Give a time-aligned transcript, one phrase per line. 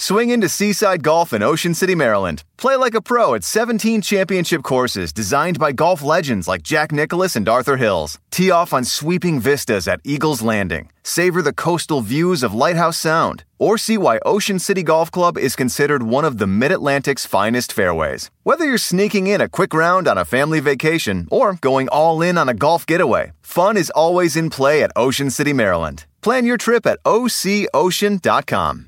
[0.00, 2.44] Swing into Seaside Golf in Ocean City, Maryland.
[2.56, 7.34] Play like a pro at 17 championship courses designed by golf legends like Jack Nicholas
[7.34, 8.20] and Arthur Hills.
[8.30, 10.92] Tee off on sweeping vistas at Eagles Landing.
[11.02, 13.42] Savor the coastal views of Lighthouse Sound.
[13.58, 17.72] Or see why Ocean City Golf Club is considered one of the Mid Atlantic's finest
[17.72, 18.30] fairways.
[18.44, 22.38] Whether you're sneaking in a quick round on a family vacation or going all in
[22.38, 26.04] on a golf getaway, fun is always in play at Ocean City, Maryland.
[26.22, 28.87] Plan your trip at OCOcean.com.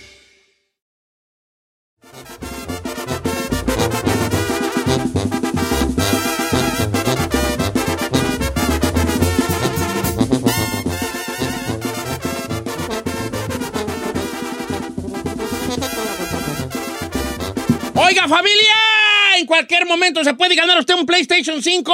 [18.11, 18.73] Oiga, familia,
[19.39, 21.93] en cualquier momento se puede ganar usted un PlayStation 5.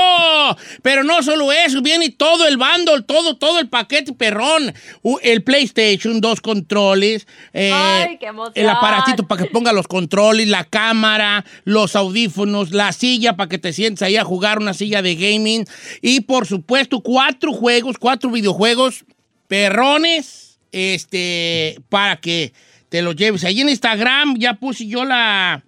[0.81, 4.73] Pero no solo eso, viene todo el bundle, todo, todo el paquete perrón.
[5.21, 8.53] El PlayStation, dos controles, eh, Ay, qué emoción.
[8.55, 13.59] el aparatito para que ponga los controles, la cámara, los audífonos, la silla para que
[13.59, 15.65] te sientes ahí a jugar una silla de gaming.
[16.01, 19.05] Y por supuesto, cuatro juegos, cuatro videojuegos
[19.47, 22.53] perrones, este, para que
[22.89, 23.43] te los lleves.
[23.43, 25.63] Ahí en Instagram ya puse yo la,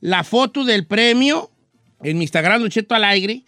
[0.00, 1.50] la foto del premio
[2.02, 3.42] en mi Instagram, Don Cheto al aire.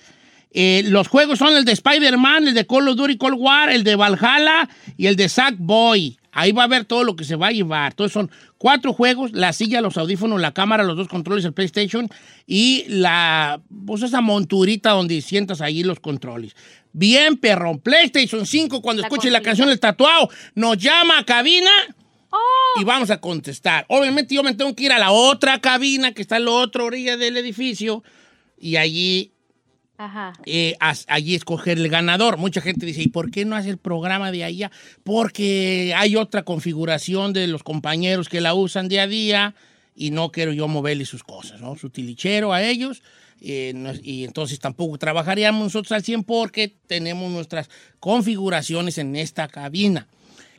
[0.52, 3.84] Eh, los juegos son el de Spider-Man, el de Call of Duty Cold War, el
[3.84, 6.18] de Valhalla y el de Sackboy.
[6.32, 7.92] Ahí va a ver todo lo que se va a llevar.
[7.92, 12.08] Entonces son cuatro juegos, la silla, los audífonos, la cámara, los dos controles, el PlayStation
[12.46, 16.54] y la, pues esa monturita donde sientas ahí los controles.
[16.92, 17.78] Bien, perrón.
[17.78, 19.50] PlayStation 5, cuando La escuche la cosita.
[19.50, 21.70] canción El Tatuado, nos llama a cabina
[22.80, 23.84] y vamos a contestar.
[23.88, 26.84] Obviamente yo me tengo que ir a la otra cabina que está en la otra
[26.84, 28.02] orilla del edificio
[28.58, 29.32] y allí,
[29.98, 30.32] Ajá.
[30.46, 32.36] eh, as- allí escoger el ganador.
[32.38, 34.70] Mucha gente dice, ¿y por qué no hace el programa de allá?
[35.02, 39.54] Porque hay otra configuración de los compañeros que la usan día a día
[39.96, 41.76] y no quiero yo moverle sus cosas, ¿no?
[41.76, 43.02] Su tilichero a ellos.
[43.42, 49.48] eh, no- y entonces tampoco trabajaríamos nosotros al 100 porque tenemos nuestras configuraciones en esta
[49.48, 50.06] cabina.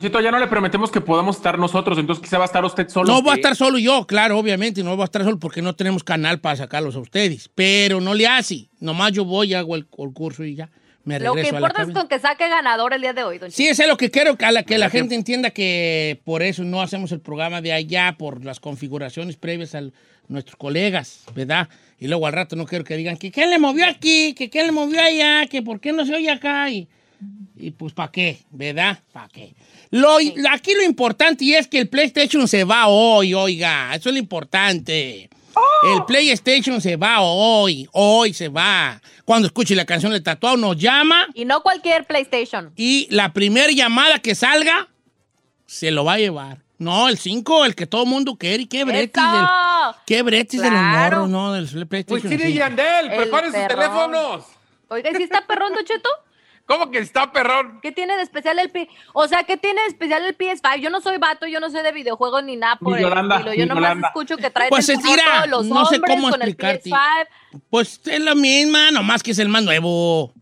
[0.02, 2.88] Chito, ya no le prometemos que podamos estar nosotros, entonces quizá va a estar usted
[2.88, 3.06] solo.
[3.06, 5.76] No va a estar solo yo, claro, obviamente, no va a estar solo porque no
[5.76, 7.48] tenemos canal para sacarlos a ustedes.
[7.54, 8.68] Pero no le hace.
[8.80, 10.70] Nomás yo voy, hago el, el curso y ya
[11.04, 13.22] me Lo que regreso a la importa es con que saque ganador el día de
[13.22, 15.50] hoy, don Sí, eso es lo que quiero que, a la, que la gente entienda
[15.50, 19.82] que por eso no hacemos el programa de allá, por las configuraciones previas a
[20.26, 21.68] nuestros colegas, ¿verdad?
[22.00, 24.66] Y luego al rato no quiero que digan que quién le movió aquí, que quién
[24.66, 26.68] le movió allá, que por qué no se oye acá.
[26.70, 26.88] Y,
[27.56, 28.38] y pues, ¿para qué?
[28.50, 28.98] ¿Verdad?
[29.12, 29.54] ¿Para qué?
[29.92, 30.16] Lo,
[30.50, 33.94] Aquí lo importante y es que el PlayStation se va hoy, oiga.
[33.94, 35.28] Eso es lo importante.
[35.94, 39.00] El PlayStation se va hoy, hoy se va.
[39.26, 42.72] Cuando escuche la canción del tatuado nos llama Y no cualquier PlayStation.
[42.74, 44.88] y la primera llamada que salga
[45.66, 46.58] se lo va a llevar.
[46.78, 48.66] No, el 5, el que todo mundo quiere.
[48.66, 49.46] Qué bretis del,
[50.06, 51.26] qué bretis Claro.
[51.26, 51.52] morros, ¿no?
[51.52, 52.20] Del PlayStation.
[52.28, 52.58] Pues sí, 5.
[52.58, 54.44] Yandel, El preparen sus teléfonos.
[54.88, 56.08] Oiga, ¿y si está perrón, Cheto?
[56.66, 57.80] ¿Cómo que está perrón?
[57.82, 58.88] ¿Qué tiene de especial el P?
[59.12, 60.80] O sea, ¿qué tiene de especial el PS5?
[60.80, 63.52] Yo no soy vato, yo no sé de videojuegos ni nada por Ni el estilo.
[63.54, 64.08] Yo nomás Yolanda.
[64.08, 64.98] escucho que traen Pues el
[65.50, 66.90] los no sé cómo con el explicarte.
[66.90, 67.60] PS5.
[67.68, 70.32] Pues es la misma, nomás que es el más nuevo.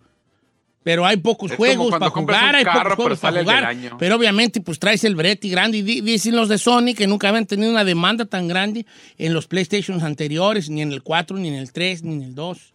[0.82, 3.98] Pero hay pocos Es juegos para jugar, hay carro, pocos pero juegos para jugar.
[3.98, 5.78] Pero obviamente, pues traes el Bretti grande.
[5.78, 8.86] Y di- dicen los de Sony que nunca habían tenido una demanda tan grande
[9.18, 12.34] en los PlayStations anteriores, ni en el 4, ni en el 3, ni en el
[12.34, 12.72] 2.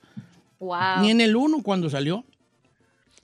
[0.59, 0.77] Wow.
[1.01, 2.23] Ni en el 1 cuando salió.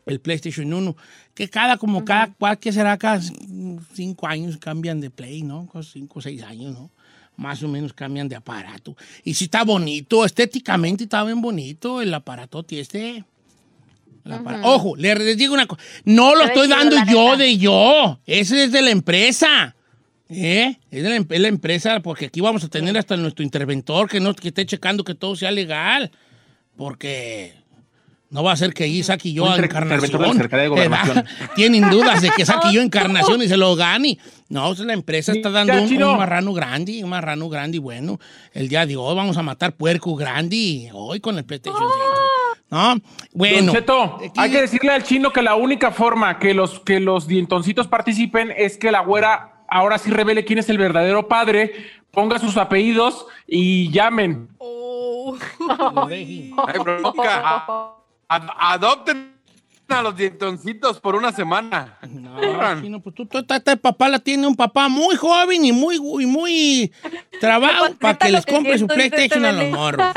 [0.06, 0.95] El PlayStation 1.
[1.34, 2.97] Que cada, como cada, ¿cuál que será?
[2.97, 3.22] Cada
[3.94, 5.69] cinco años cambian de Play, ¿no?
[5.84, 6.89] Cinco o seis años, ¿no?
[7.38, 8.95] Más o menos cambian de aparato.
[9.23, 13.24] Y sí está bonito, estéticamente está bien bonito el aparato este.
[14.25, 15.81] El apara- Ojo, le- les digo una cosa.
[16.04, 18.19] No lo estoy dando yo de yo.
[18.25, 19.75] Ese es de la empresa.
[20.30, 20.77] ¿Eh?
[20.92, 24.07] Es de la, em- es la empresa, porque aquí vamos a tener hasta nuestro interventor
[24.09, 26.12] que, no, que esté checando que todo sea legal.
[26.77, 27.54] Porque
[28.31, 30.10] no va a ser que ahí saque yo Un a encarnación.
[30.22, 31.16] de la Secretaría de Gobernación.
[31.18, 31.31] ¿verdad?
[31.56, 34.18] Tienen dudas de que saque yo encarnación y se lo gane.
[34.48, 36.13] No, la empresa está dando un, Chino.
[36.13, 38.19] un marrano grande, un marrano grande y bueno.
[38.54, 41.94] El día de hoy vamos a matar puerco grande y hoy con el PlayStation 5.
[42.72, 42.95] ¿No?
[43.33, 43.66] Bueno.
[43.68, 47.01] Don Cheto, aquí- hay que decirle al chino que la única forma que los, que
[47.01, 51.74] los dientoncitos participen es que la güera ahora sí revele quién es el verdadero padre,
[52.12, 54.48] ponga sus apellidos y llamen.
[56.10, 57.66] Ay, bronca.
[58.31, 59.31] Ad- adopten
[59.89, 61.98] a los dientoncitos por una semana.
[62.10, 62.39] No,
[62.81, 65.98] sí, no, pues tú, tú- tú- papá la tiene un papá muy joven y muy,
[65.98, 66.92] y muy
[67.42, 70.07] trabajo para que lo les compre su PlayStation a los morros.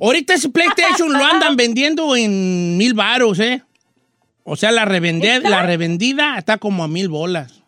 [0.00, 3.62] Ahorita ese PlayStation lo andan vendiendo en mil varos, ¿eh?
[4.42, 7.62] O sea, la, revende- la revendida está como a mil bolas.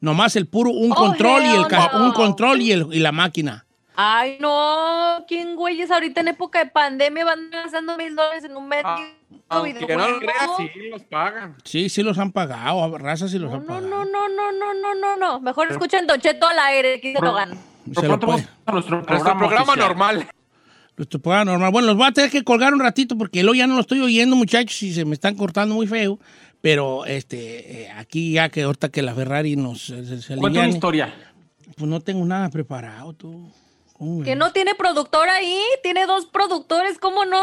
[0.00, 2.04] Nomás el puro, un Oh, control y el no.
[2.06, 3.61] un control y, el- y la máquina.
[3.96, 5.24] Ay, no.
[5.28, 8.82] ¿Quién, güeyes, ahorita en época de pandemia van gastando mil dólares en un mes?
[8.84, 9.04] Ah,
[9.48, 11.56] Aunque no lo creas, sí los pagan.
[11.64, 13.88] Sí, sí los han pagado, raza sí los No, han no, pagado.
[13.88, 15.40] no, no, no, no, no, no, no.
[15.40, 17.58] Mejor escuchen Don Cheto al aire, aquí se lo ganan.
[17.86, 18.42] Se Por lo puede.
[18.42, 20.26] vamos a nuestro Nuestro programa, normal.
[20.96, 21.72] Nuestro programa normal.
[21.72, 24.00] Bueno, los voy a tener que colgar un ratito porque luego ya no lo estoy
[24.00, 26.18] oyendo, muchachos, y se me están cortando muy feo.
[26.60, 30.46] Pero este, eh, aquí ya que ahorita que la Ferrari nos se, se Cuenta una
[30.46, 31.14] aliviane, historia.
[31.76, 33.50] pues no tengo nada preparado, tú.
[34.24, 37.42] Que no tiene productor ahí, tiene dos productores, ¿cómo no?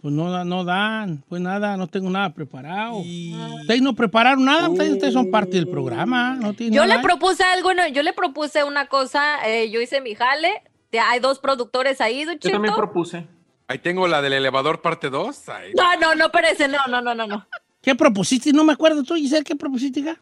[0.00, 2.98] Pues no, no dan, pues nada, no tengo nada preparado.
[2.98, 6.36] Ustedes no prepararon nada, ustedes, ustedes son parte del programa.
[6.36, 6.96] No Yo nada.
[6.98, 11.00] le propuse algo, no, yo le propuse una cosa, eh, yo hice mi jale, te-
[11.00, 12.76] hay dos productores ahí, Don Yo también Cheto.
[12.76, 13.26] propuse.
[13.66, 15.42] Ahí tengo la del elevador parte 2.
[15.76, 17.46] No, no, no, pero ese no, no, no, no, no.
[17.82, 18.52] ¿Qué propusiste?
[18.52, 20.20] No me acuerdo tú, Giselle, ¿qué propusiste acá?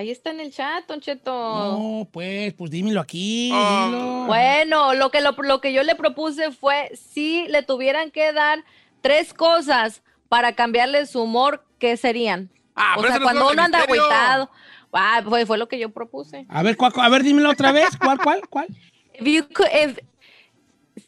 [0.00, 1.30] Ahí está en el chat, Don Cheto.
[1.30, 3.84] No, pues, pues dímelo aquí, Oh.
[3.84, 4.24] dilo.
[4.28, 8.64] Bueno, lo que, lo, lo que yo le propuse fue si le tuvieran que dar
[9.02, 10.00] tres cosas
[10.30, 12.48] para cambiarle su humor, ¿qué serían?
[12.74, 14.50] Ah, o sea, no cuando uno anda agüitado.
[14.90, 16.46] Ah, fue, fue lo que yo propuse.
[16.48, 17.94] A ver, ¿cuál- a ver, dímelo otra vez.
[17.98, 18.68] ¿Cuál, cuál, cuál?
[19.12, 19.98] If you could, if,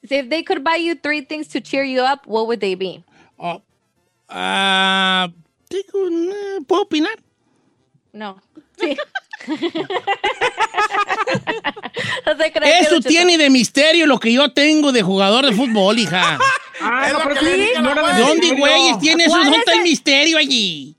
[0.03, 3.03] if they could buy you three things to cheer you up, what would they be?
[3.39, 3.63] Oh,
[4.29, 5.29] ah,
[5.71, 7.19] eh, ¿Puedo opinar?
[8.13, 8.43] No.
[8.79, 8.97] Sí.
[12.27, 15.53] no se crean que Eso tiene de misterio lo que yo tengo de jugador de
[15.53, 16.39] fútbol, hija.
[16.85, 18.19] Ah, no, pero sí, la no güey.
[18.19, 19.35] ¿Dónde, güeyes, tiene eso?
[19.35, 20.97] ¿Cuál ¿Dónde es está el misterio allí?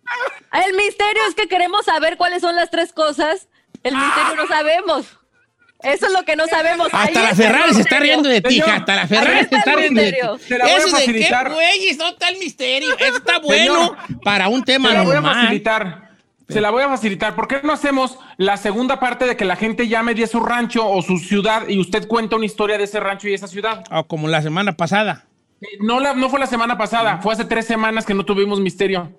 [0.65, 3.49] El misterio es que queremos saber cuáles son las tres cosas.
[3.83, 5.07] El misterio no sabemos.
[5.81, 6.87] Eso es lo que no sabemos.
[6.93, 8.75] Ahí Hasta la está el Ferrari se está riendo de ti, hija.
[8.75, 10.19] Hasta la ahí Ferrari está se está riendo de ti.
[10.57, 11.97] la ¿Eso de qué, güeyes?
[11.97, 12.97] ¿Dónde está el misterio?
[12.97, 15.35] Eso está bueno para un tema la voy a normal.
[15.35, 16.12] facilitar.
[16.49, 17.35] Se la voy a facilitar.
[17.35, 20.87] ¿Por qué no hacemos la segunda parte de que la gente llame de su rancho
[20.87, 23.83] o su ciudad y usted cuenta una historia de ese rancho y esa ciudad?
[23.89, 25.25] Ah, como la semana pasada.
[25.61, 28.59] Eh, No, la, no fue la semana pasada, fue hace tres semanas que no tuvimos
[28.59, 29.09] misterio.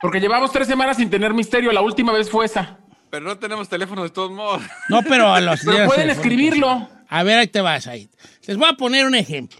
[0.00, 1.72] Porque llevamos tres semanas sin tener misterio.
[1.72, 2.78] La última vez fue esa.
[3.10, 4.62] Pero no tenemos teléfono de todos modos.
[4.88, 6.88] No, pero a los Pero días pueden escribirlo.
[7.08, 8.08] A ver, ahí te vas, ahí.
[8.46, 9.58] Les voy a poner un ejemplo.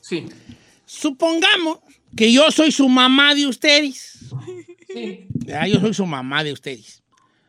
[0.00, 0.26] Sí.
[0.84, 1.78] Supongamos
[2.16, 4.24] que yo soy su mamá de ustedes.
[4.88, 5.26] Sí.
[5.34, 7.02] Ya, yo soy su mamá de ustedes.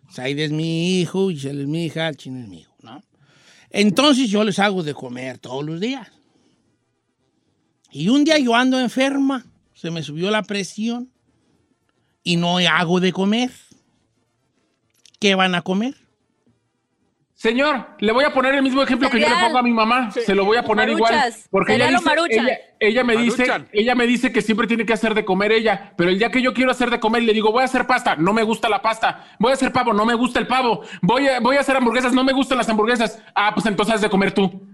[0.10, 3.02] Said es mi hijo, Giselle es mi hija, el chino es mi hijo, ¿no?
[3.70, 6.10] Entonces yo les hago de comer todos los días.
[7.92, 11.12] Y un día yo ando enferma, se me subió la presión
[12.24, 13.52] y no hago de comer.
[15.20, 15.96] ¿Qué van a comer?
[17.38, 20.10] Señor, le voy a poner el mismo ejemplo que yo le pongo a mi mamá.
[20.10, 21.14] Se lo voy a poner igual.
[21.14, 21.48] Maruchas.
[21.52, 25.14] Porque ella, dice, ella, ella me dice, ella me dice que siempre tiene que hacer
[25.14, 25.94] de comer ella.
[25.96, 28.16] Pero el día que yo quiero hacer de comer, le digo, voy a hacer pasta,
[28.16, 29.24] no me gusta la pasta.
[29.38, 30.82] Voy a hacer pavo, no me gusta el pavo.
[31.04, 33.22] Voy a, voy a hacer hamburguesas, no me gustan las hamburguesas.
[33.36, 34.68] Ah, pues entonces haz de comer tú.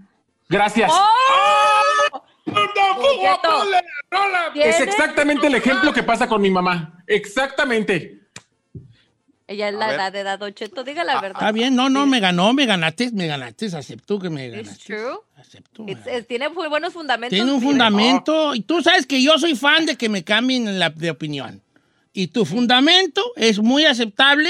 [0.48, 0.90] Gracias.
[0.90, 2.22] ¡Oh!
[4.54, 7.02] Es exactamente el ejemplo que pasa con mi mamá.
[7.06, 8.23] Exactamente.
[9.46, 9.94] Ella es A la ver.
[9.96, 11.32] edad de Dado Cheto, diga la verdad.
[11.42, 14.84] Está bien, no, no, me ganó, me ganaste, me ganaste, acepto que me It's ganaste.
[14.86, 15.18] true.
[15.36, 15.84] Acepto.
[15.86, 17.36] It's- es- tiene muy buenos fundamentos.
[17.36, 17.66] Tiene un sí.
[17.66, 18.54] fundamento.
[18.54, 21.60] Y tú sabes que yo soy fan de que me cambien la, de opinión.
[22.14, 24.48] Y tu fundamento es muy aceptable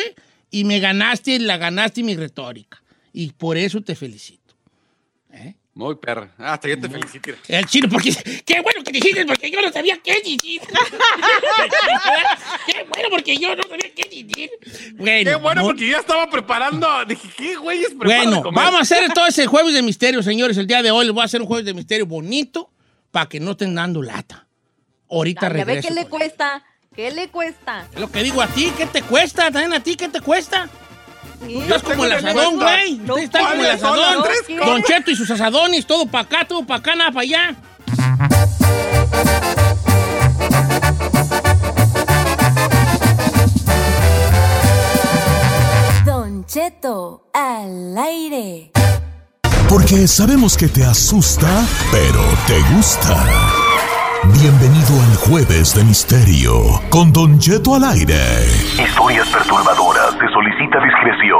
[0.51, 2.81] y me ganaste, la ganaste mi retórica.
[3.13, 4.44] Y por eso te felicito.
[5.77, 6.29] Muy perra.
[6.39, 7.33] Ah, Hasta yo te felicito.
[7.49, 8.15] El chino, porque
[8.47, 10.61] qué bueno que dijiste, porque yo no sabía qué decir.
[12.67, 14.51] qué bueno, porque yo no sabía qué decir.
[14.97, 16.89] Bueno, Qué bueno, muy- porque yo ya estaba preparando.
[17.07, 18.65] Dije, ¿qué güeyes Bueno, comer?
[18.65, 20.57] vamos a hacer entonces el jueves de misterio, señores.
[20.57, 22.71] El día de hoy les voy a hacer un jueves de misterio bonito
[23.11, 24.47] para que no estén dando lata.
[25.11, 25.89] Ahorita Ay, ya ve regreso.
[25.89, 26.65] qué le cuesta.
[26.95, 27.89] ¿Qué le cuesta?
[27.93, 29.51] Es lo que digo a ti, ¿qué te cuesta?
[29.51, 30.69] También a ti, ¿qué te cuesta?
[31.49, 32.97] Estás tengo como el asadón, güey.
[32.99, 34.67] No, Ustedes están como el ¿cuáles son las asadón.
[34.67, 37.57] Don Cheto y sus asadones, todo para acá, todo para acá, nada para allá.
[46.05, 48.71] Don Cheto al aire.
[49.69, 53.27] Porque sabemos que te asusta, pero te gusta.
[54.41, 58.17] Bienvenido al Jueves de Misterio con Don Cheto al aire.
[58.83, 60.13] Historias perturbadoras.
[60.13, 61.34] Se solicita discreción.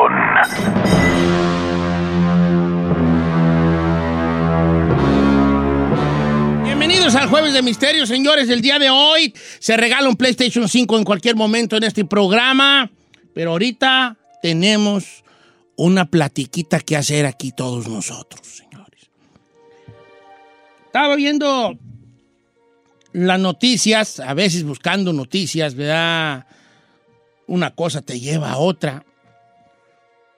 [6.65, 8.49] Bienvenidos al Jueves de Misterio, señores.
[8.51, 12.91] El día de hoy se regala un PlayStation 5 en cualquier momento en este programa.
[13.33, 15.25] Pero ahorita tenemos
[15.77, 19.11] una platiquita que hacer aquí todos nosotros, señores.
[20.87, 21.79] Estaba viendo
[23.13, 26.47] las noticias, a veces buscando noticias, ¿verdad?
[27.47, 29.05] Una cosa te lleva a otra.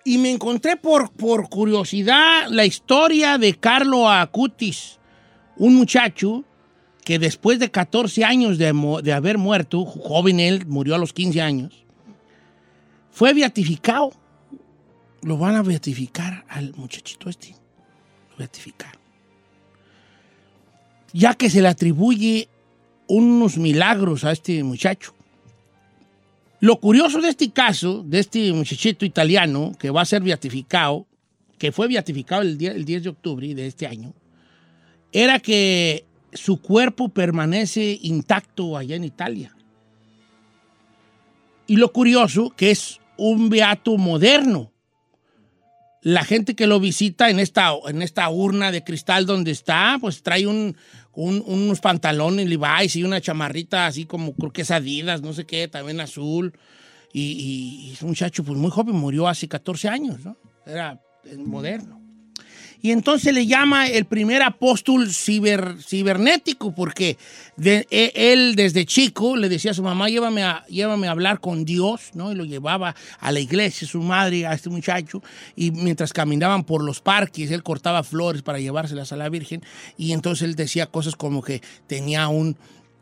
[0.07, 5.01] Y me encontré por, por curiosidad la historia de Carlo Acutis,
[5.57, 6.45] un muchacho
[7.05, 8.73] que después de 14 años de,
[9.03, 11.85] de haber muerto, joven él, murió a los 15 años,
[13.11, 14.13] fue beatificado.
[15.23, 17.57] Lo van a beatificar al muchachito este.
[21.13, 22.49] Ya que se le atribuye
[23.09, 25.16] unos milagros a este muchacho.
[26.61, 31.07] Lo curioso de este caso, de este muchachito italiano que va a ser beatificado,
[31.59, 34.15] que fue beatificado el, día- el 10 de octubre de este año,
[35.13, 39.55] era que su cuerpo permanece intacto allá en Italia.
[41.67, 44.73] Y lo curioso que es un beato moderno.
[46.03, 50.23] La gente que lo visita en esta, en esta urna de cristal donde está, pues
[50.23, 50.77] trae un,
[51.17, 55.45] un- unos pantalones Levi's y una chamarrita así como creo que es Adidas, no sé
[55.47, 56.57] qué, también azul.
[57.13, 60.37] Y, y- y es un muchacho pues muy joven, murió hace 14 años, ¿no?
[60.67, 61.01] Era
[61.39, 62.01] moderno.
[62.87, 67.19] Y entonces le llama el primer apóstol ciber- cibernético, porque
[67.61, 71.65] e- él desde chico le decía a su mamá, llévame a, llévame a hablar con
[71.65, 72.31] Dios, ¿no?
[72.31, 75.21] Y lo llevaba a la iglesia, su madre, a este muchacho,
[75.57, 79.65] y mientras caminaban por los parques, él cortaba flores para llevárselas a la Virgen,
[79.99, 82.57] y entonces él decía cosas como que tenía un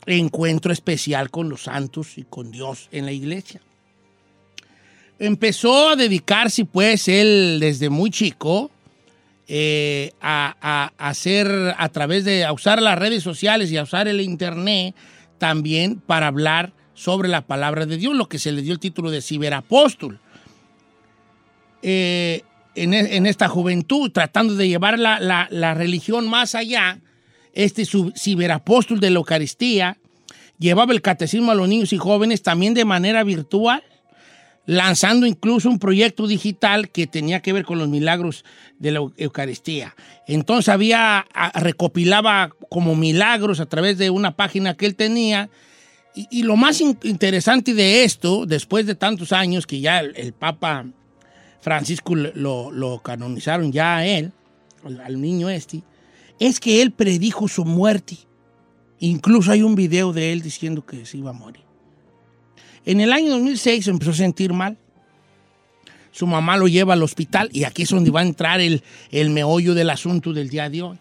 [0.07, 3.61] encuentro especial con los santos y con Dios en la iglesia.
[5.19, 8.71] Empezó a dedicarse, pues, él desde muy chico,
[9.47, 14.95] eh, a, hacer a través de usar las redes sociales y a usar el internet
[15.37, 19.11] también para hablar sobre la palabra de Dios, lo que se le dio el título
[19.11, 20.19] de ciberapóstol.
[21.81, 22.41] Eh,
[22.73, 26.99] en, e- en esta juventud, tratando de llevar la, religión más allá,
[27.53, 29.97] este ciberapóstol de la Eucaristía
[30.57, 33.83] llevaba el catecismo a los niños y jóvenes también de manera virtual
[34.65, 38.43] lanzando incluso un proyecto digital que tenía que ver con los milagros
[38.79, 39.95] de la Eu- Eucaristía.
[40.27, 45.49] Entonces había, recopilaba como milagros a través de una página que él tenía.
[46.15, 50.85] Y, lo más in- interesante de esto, después de tantos años que ya el, Papa
[51.59, 54.31] Francisco lo, lo canonizaron ya a él,
[55.03, 55.83] al niño este,
[56.39, 58.17] es que él predijo su muerte.
[58.99, 61.64] Incluso hay un video de él diciendo que se iba a morir.
[62.85, 64.77] En el año 2006 se empezó a sentir mal.
[66.11, 69.31] Su mamá lo lleva al hospital y aquí es donde va a entrar el, el
[69.31, 70.97] meollo del asunto del día de hoy.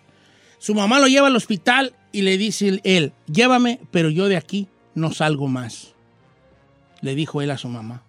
[0.58, 4.66] Su mamá lo lleva al hospital y le dice él, llévame, pero yo de aquí
[4.94, 5.94] no salgo más.
[7.00, 8.02] Le dijo él a su mamá.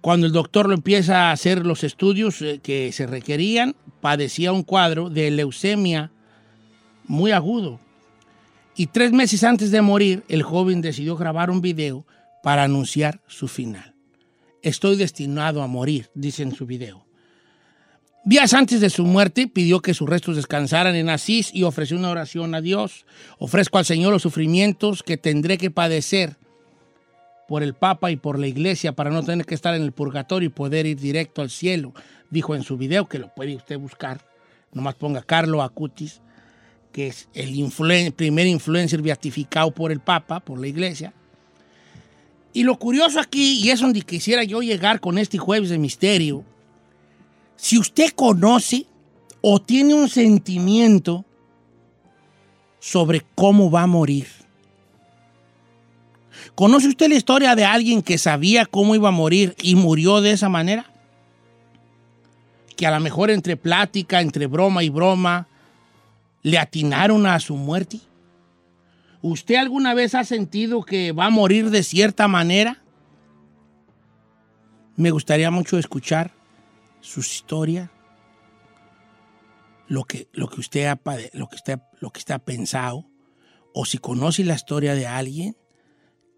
[0.00, 4.62] Cuando el doctor lo empieza a hacer los estudios eh, que se requerían, padecía un
[4.62, 6.10] cuadro de leucemia
[7.06, 7.80] muy agudo.
[8.78, 12.06] Y tres meses antes de morir, el joven decidió grabar un video
[12.42, 13.94] para anunciar su final.
[14.62, 17.06] Estoy destinado a morir, dice en su video.
[18.26, 22.10] Días antes de su muerte, pidió que sus restos descansaran en Asís y ofreció una
[22.10, 23.06] oración a Dios.
[23.38, 26.36] Ofrezco al Señor los sufrimientos que tendré que padecer
[27.48, 30.48] por el Papa y por la Iglesia para no tener que estar en el purgatorio
[30.48, 31.94] y poder ir directo al cielo.
[32.28, 34.20] Dijo en su video, que lo puede usted buscar.
[34.72, 36.20] Nomás ponga Carlo Acutis
[36.96, 41.12] que es el primer influencer beatificado por el Papa, por la Iglesia.
[42.54, 46.42] Y lo curioso aquí, y es donde quisiera yo llegar con este jueves de misterio,
[47.54, 48.86] si usted conoce
[49.42, 51.26] o tiene un sentimiento
[52.80, 54.28] sobre cómo va a morir.
[56.54, 60.30] ¿Conoce usted la historia de alguien que sabía cómo iba a morir y murió de
[60.30, 60.90] esa manera?
[62.74, 65.46] Que a lo mejor entre plática, entre broma y broma,
[66.46, 67.98] le atinaron a su muerte?
[69.20, 72.84] ¿Usted alguna vez ha sentido que va a morir de cierta manera?
[74.94, 76.30] Me gustaría mucho escuchar
[77.00, 77.90] su historia,
[79.88, 81.00] lo que, lo que, usted, ha,
[81.32, 83.10] lo, que usted, lo que usted ha pensado,
[83.74, 85.56] o si conoce la historia de alguien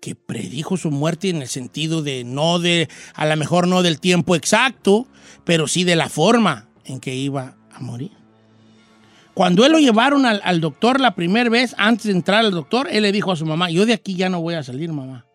[0.01, 4.01] que predijo su muerte en el sentido de no de, a lo mejor no del
[4.01, 5.07] tiempo exacto,
[5.45, 8.13] pero sí de la forma en que iba a morir.
[9.39, 12.89] Cuando él lo llevaron al, al doctor la primera vez, antes de entrar al doctor,
[12.91, 15.27] él le dijo a su mamá, yo de aquí ya no voy a salir, mamá.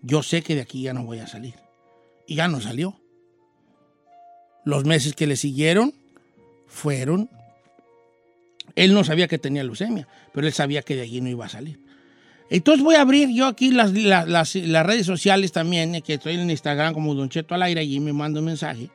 [0.00, 1.56] Yo sé que de aquí ya no voy a salir.
[2.28, 3.00] Y ya no salió.
[4.64, 5.92] Los meses que le siguieron
[6.68, 7.28] fueron...
[8.76, 11.48] Él no sabía que tenía leucemia, pero él sabía que de allí no iba a
[11.48, 11.80] salir.
[12.48, 16.34] Entonces voy a abrir yo aquí las, las- las- redes sociales también, eh, que estoy
[16.34, 18.88] en Instagram como Don Cheto al aire, allí me manda un mensaje.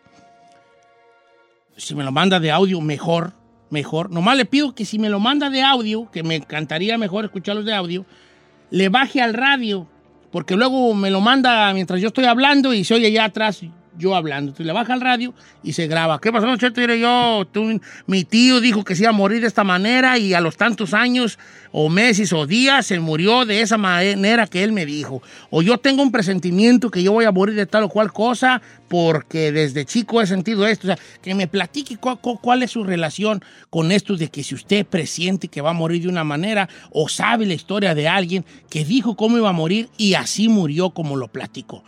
[1.76, 3.34] Si me lo manda de audio, mejor,
[3.72, 4.12] mejor.
[4.12, 7.66] Nomás le pido que si me lo manda de audio, que me encantaría mejor escucharlos
[7.66, 8.06] de audio,
[8.70, 9.88] le baje al radio,
[10.32, 13.64] porque luego me lo manda mientras yo estoy hablando y se oye allá atrás
[14.02, 14.50] yo hablando.
[14.50, 16.20] Entonces le baja al radio y se graba.
[16.20, 16.82] ¿Qué pasó, Cheto?
[16.82, 20.42] Yo, tú- mi tío dijo que se iba a morir de esta manera y a
[20.42, 21.38] los tantos años
[21.72, 25.22] o meses o días se murió de esa manera que él me dijo.
[25.52, 28.62] O yo tengo un presentimiento que yo voy a morir de tal o cual cosa
[28.90, 30.88] porque desde chico he sentido esto.
[30.88, 34.54] O sea, que me platique cu- cuál es su relación con esto de que si
[34.56, 38.44] usted presiente que va a morir de una manera o sabe la historia de alguien
[38.70, 41.84] que dijo cómo iba a morir y así murió como lo platicó.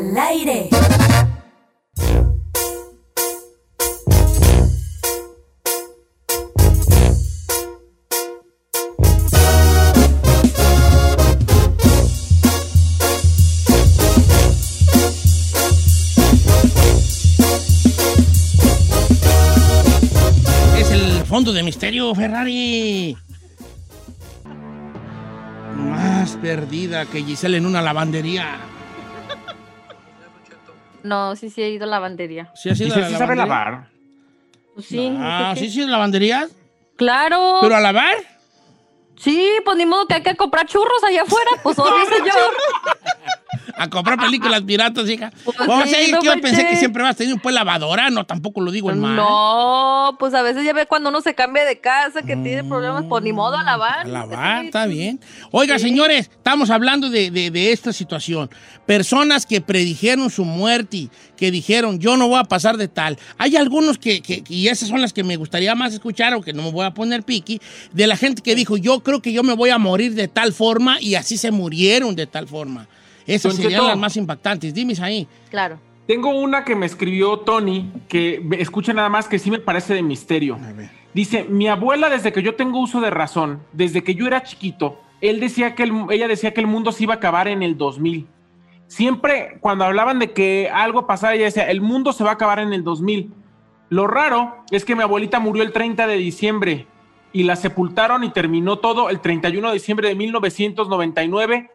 [0.00, 0.68] Al.
[20.78, 23.16] Es el fondo de misterio, Ferrari.
[25.76, 28.79] Más perdida que Giselle en una lavandería.
[31.02, 32.50] No, sí, sí he ido a la lavandería.
[32.54, 33.46] ¿Sí ha sido la ¿sí sabe lavandería?
[33.46, 33.88] lavar?
[34.74, 35.14] Pues sí.
[35.18, 35.54] Ah.
[35.56, 36.48] ¿sí, sí, lavandería?
[36.96, 37.58] Claro.
[37.60, 38.14] ¿Pero a lavar?
[39.16, 41.50] Sí, pues ni modo que hay que comprar churros allá afuera.
[41.62, 42.34] Pues obvio, señor.
[43.82, 45.32] A comprar películas piratas, hija.
[45.44, 47.54] Pues Vamos sí, a ir, no que yo pensé que siempre vas a tener pues
[47.54, 48.10] lavadora.
[48.10, 49.16] No, tampoco lo digo en mal.
[49.16, 53.04] No, pues a veces ya ve cuando uno se cambia de casa que tiene problemas,
[53.08, 54.00] pues ni modo a lavar.
[54.00, 55.18] A lavar, está bien.
[55.50, 58.50] Oiga, señores, estamos hablando de, de- de esta situación.
[58.84, 63.18] Personas que predijeron su muerte, que dijeron, yo no voy a pasar de tal.
[63.38, 66.62] Hay algunos que, que- y esas son las que me gustaría más escuchar, aunque no
[66.64, 67.60] me voy a poner piqui,
[67.92, 70.52] de la gente que dijo, yo creo que yo me voy a morir de tal
[70.52, 72.86] forma y así se murieron de tal forma.
[73.26, 73.88] Esas Don serían Cheto.
[73.88, 74.72] las más impactantes.
[74.74, 75.26] Dime ahí.
[75.50, 75.78] Claro.
[76.06, 80.02] Tengo una que me escribió Tony, que escucha nada más que sí me parece de
[80.02, 80.58] misterio.
[81.14, 85.00] Dice, mi abuela desde que yo tengo uso de razón, desde que yo era chiquito,
[85.20, 87.76] él decía que el- ella decía que el mundo se iba a acabar en el
[87.76, 88.26] 2000.
[88.86, 92.58] Siempre cuando hablaban de que algo pasaba, ella decía, el mundo se va a acabar
[92.58, 93.32] en el 2000.
[93.88, 96.86] Lo raro es que mi abuelita murió el 30 de diciembre
[97.32, 101.70] y la sepultaron y terminó todo el 31 de diciembre de 1999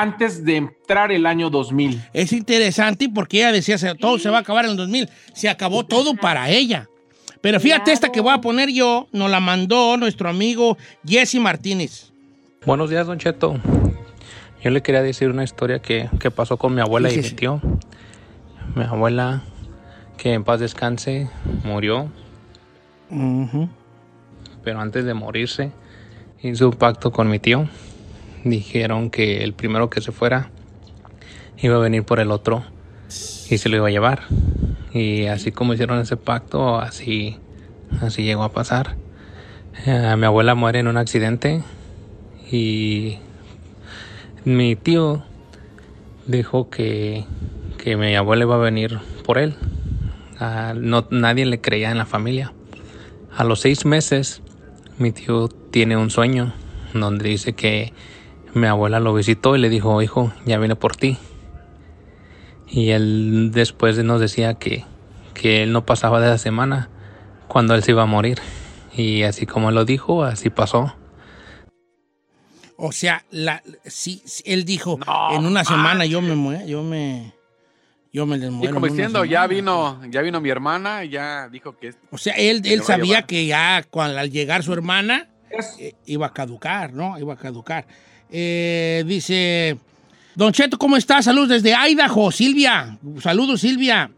[0.00, 2.02] antes de entrar el año 2000.
[2.12, 5.08] Es interesante porque ella decía, "Se- todo se va a acabar en el 2000.
[5.34, 6.88] Se acabó todo para ella.
[7.40, 12.12] Pero fíjate esta que voy a poner yo, nos la mandó nuestro amigo Jesse Martínez.
[12.64, 13.56] Buenos días, Don Cheto.
[14.62, 17.60] Yo le quería decir una historia que, que pasó con mi abuela y mi tío.
[18.74, 19.42] Mi abuela,
[20.16, 21.28] que en paz descanse,
[21.62, 22.10] murió,
[24.64, 25.70] pero antes de morirse
[26.42, 27.68] hizo un pacto con mi tío.
[28.44, 30.50] Dijeron que el primero que se fuera
[31.58, 32.64] iba a venir por el otro
[33.48, 34.22] y se lo iba a llevar.
[34.92, 37.38] Y así como hicieron ese pacto, así,
[38.00, 38.96] así llegó a pasar.
[39.84, 41.62] Eh, mi abuela muere en un accidente
[42.50, 43.18] y
[44.44, 45.22] mi tío
[46.26, 47.24] dijo que,
[47.78, 49.54] que mi abuela iba a venir por él.
[50.38, 52.52] Ah, no, nadie le creía en la familia.
[53.36, 54.42] A los seis meses,
[54.98, 56.52] mi tío tiene un sueño
[56.94, 57.92] donde dice que
[58.56, 61.18] mi abuela lo visitó y le dijo, hijo, ya viene por ti.
[62.68, 64.84] Y él después nos decía que,
[65.34, 66.88] que él no pasaba de la semana
[67.48, 68.38] cuando él se iba a morir.
[68.94, 70.94] Y así como él lo dijo, así pasó.
[72.78, 74.98] O sea, la, sí, sí, él dijo,
[75.30, 77.32] en una semana yo me muero, yo me,
[78.12, 78.74] yo me Y desmuero.
[78.74, 82.18] como en una diciendo, ya vino, ya vino mi hermana y ya dijo que O
[82.18, 85.28] sea, él, él sabía que ya cuando, al llegar su hermana,
[85.78, 87.18] eh, iba a caducar, ¿no?
[87.18, 87.86] Iba a caducar.
[88.30, 89.78] Eh, dice,
[90.34, 91.24] Don Cheto, ¿cómo estás?
[91.24, 92.98] Saludos desde Idaho, Silvia.
[93.22, 94.10] Saludos, Silvia.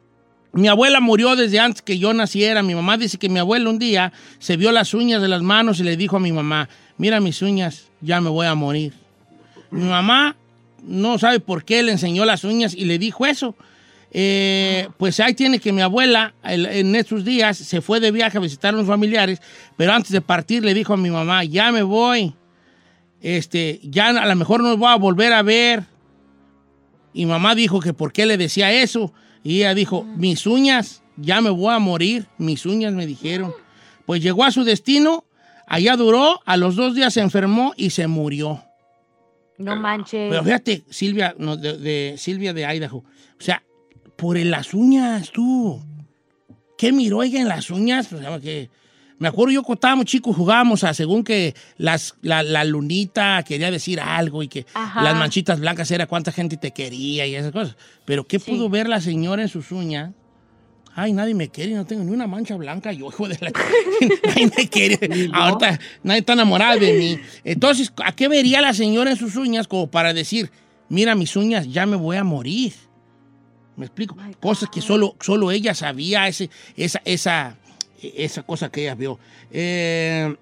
[0.53, 2.63] Mi abuela murió desde antes que yo naciera.
[2.63, 5.79] Mi mamá dice que mi abuela un día se vio las uñas de las manos
[5.81, 8.95] y le dijo a mi mamá, mira mis uñas, ya me voy a morir.
[9.71, 10.37] Mi mamá
[10.83, 13.55] no sabe por qué le enseñó las uñas y le dijo eso.
[14.11, 18.39] Eh, pues ahí tiene que mi abuela el- en estos días se fue de viaje
[18.39, 19.43] a visitar a los familiares,
[19.77, 22.33] pero antes de partir le dijo a mi mamá, ya me voy,
[23.21, 25.85] este, ya a lo mejor no voy a volver a ver.
[27.13, 29.13] Y mamá dijo que por qué le decía eso.
[29.43, 33.53] Y ella dijo, mis uñas, ya me voy a morir, mis uñas me dijeron.
[34.07, 35.25] Pues llegó a su destino,
[35.67, 38.63] allá duró, a los dos días se enfermó y se murió.
[39.59, 40.31] No manches.
[40.31, 42.99] Pero fíjate, Silvia, no, de, de- Silvia de Idaho.
[42.99, 43.63] O sea,
[44.17, 45.81] por las uñas, tú.
[46.77, 48.13] ¿Qué miró ella en las uñas?
[48.13, 48.71] O sea, que-
[49.19, 53.71] me acuerdo yo cuando estábamos chicos jugábamos a según que las, la, la lunita quería
[53.71, 55.03] decir algo y que Ajá.
[55.03, 57.77] las manchitas blancas era cuánta gente te quería y esas cosas.
[58.05, 60.13] Pero ¿qué pudo ver la señora en sus uñas?
[60.95, 62.91] Ay, nadie me quiere, no tengo ni una mancha blanca.
[62.93, 63.53] Yo, hijo de la...
[64.27, 65.31] nadie me quiere.
[65.33, 67.21] Ahorita nadie está enamorado de mí.
[67.45, 70.51] Entonces, ¿a qué vería la señora en sus uñas como para decir,
[70.89, 72.73] mira mis uñas, ya me voy a morir?
[73.77, 74.17] ¿Me explico?
[74.41, 77.57] Cosas que solo, solo ella sabía, ese, esa, esa,
[78.03, 79.19] esa cosa que ella vio.
[79.51, 80.35] Eh,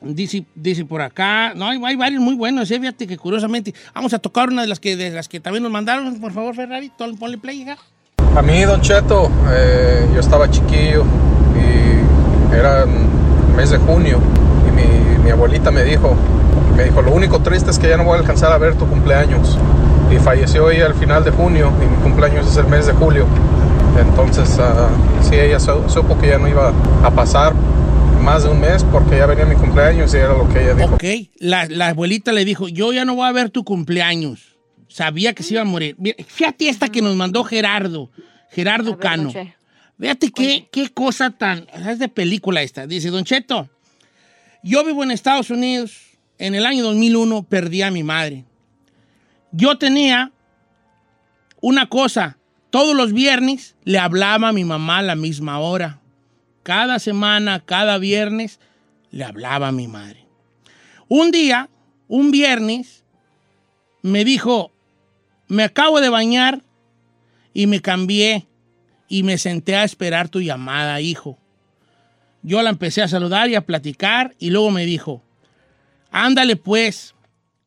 [0.00, 4.12] dice, dice por acá, no, hay, hay varios muy buenos, eh, fíjate que curiosamente, vamos
[4.12, 6.90] a tocar una de las que, de las que también nos mandaron, por favor, Ferrari,
[7.18, 7.76] ponle play, hija.
[8.36, 11.04] A mí, Don Cheto, eh, yo estaba chiquillo
[11.54, 12.86] y era
[13.56, 14.20] mes de junio
[14.66, 16.16] y mi, mi abuelita me dijo,
[16.76, 18.86] me dijo, lo único triste es que ya no voy a alcanzar a ver tu
[18.86, 19.58] cumpleaños.
[20.10, 23.26] Y falleció ella al final de junio y mi cumpleaños es el mes de julio.
[23.98, 24.88] Entonces, ah,
[25.22, 26.72] sí, ella su- supo que ya no iba
[27.04, 27.54] a pasar
[28.22, 30.94] más de un mes porque ya venía mi cumpleaños y era lo que ella dijo.
[30.94, 31.04] Ok,
[31.38, 34.56] la, la abuelita le dijo, yo ya no voy a ver tu cumpleaños.
[34.88, 35.96] Sabía que se iba a morir.
[35.98, 38.10] Mira, fíjate esta que nos mandó Gerardo,
[38.50, 39.30] Gerardo Cano.
[39.98, 41.66] Fíjate qué, qué cosa tan...
[41.72, 42.86] Es de película esta.
[42.86, 43.68] Dice, Don Cheto,
[44.62, 45.98] yo vivo en Estados Unidos.
[46.38, 48.44] En el año 2001 perdí a mi madre.
[49.52, 50.32] Yo tenía
[51.60, 52.36] una cosa.
[52.72, 56.00] Todos los viernes le hablaba a mi mamá a la misma hora.
[56.62, 58.60] Cada semana, cada viernes,
[59.10, 60.24] le hablaba a mi madre.
[61.06, 61.68] Un día,
[62.08, 63.04] un viernes,
[64.00, 64.72] me dijo,
[65.48, 66.62] me acabo de bañar
[67.52, 68.46] y me cambié
[69.06, 71.38] y me senté a esperar tu llamada, hijo.
[72.42, 75.22] Yo la empecé a saludar y a platicar y luego me dijo,
[76.10, 77.14] ándale pues,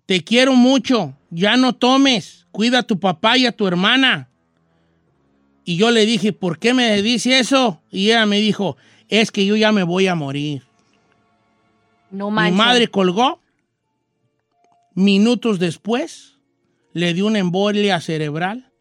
[0.08, 4.30] te quiero mucho, ya no tomes, cuida a tu papá y a tu hermana.
[5.66, 7.82] Y yo le dije, ¿por qué me dice eso?
[7.92, 8.78] Y ella me dijo,
[9.10, 10.64] es que yo ya me voy a morir.
[12.12, 12.56] No Mi manches.
[12.58, 13.42] madre colgó.
[14.94, 16.38] Minutos después,
[16.94, 18.72] le dio una embolia cerebral.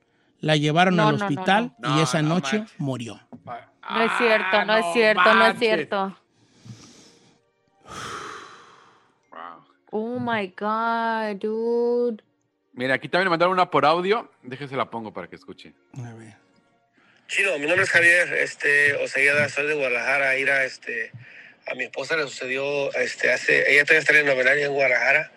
[0.40, 1.98] La llevaron No, al no, no, hospital no.
[1.98, 2.74] y esa No, no noche manches.
[2.78, 3.20] murió.
[3.44, 6.16] No es cierto, no es cierto, no es cierto.
[9.30, 9.64] Wow.
[9.90, 12.22] Oh my God, dude.
[12.72, 14.30] Mira, aquí también me mandaron una por audio.
[14.42, 15.74] Déjese la pongo para que escuche.
[15.96, 16.36] A ver.
[17.26, 21.10] Chino, mi nombre es Javier, este, Osegueda, soy de Guadalajara, ir a, este,
[21.66, 25.32] a mi esposa le sucedió, este, hace, ella todavía está en novenaria en Guadalajara,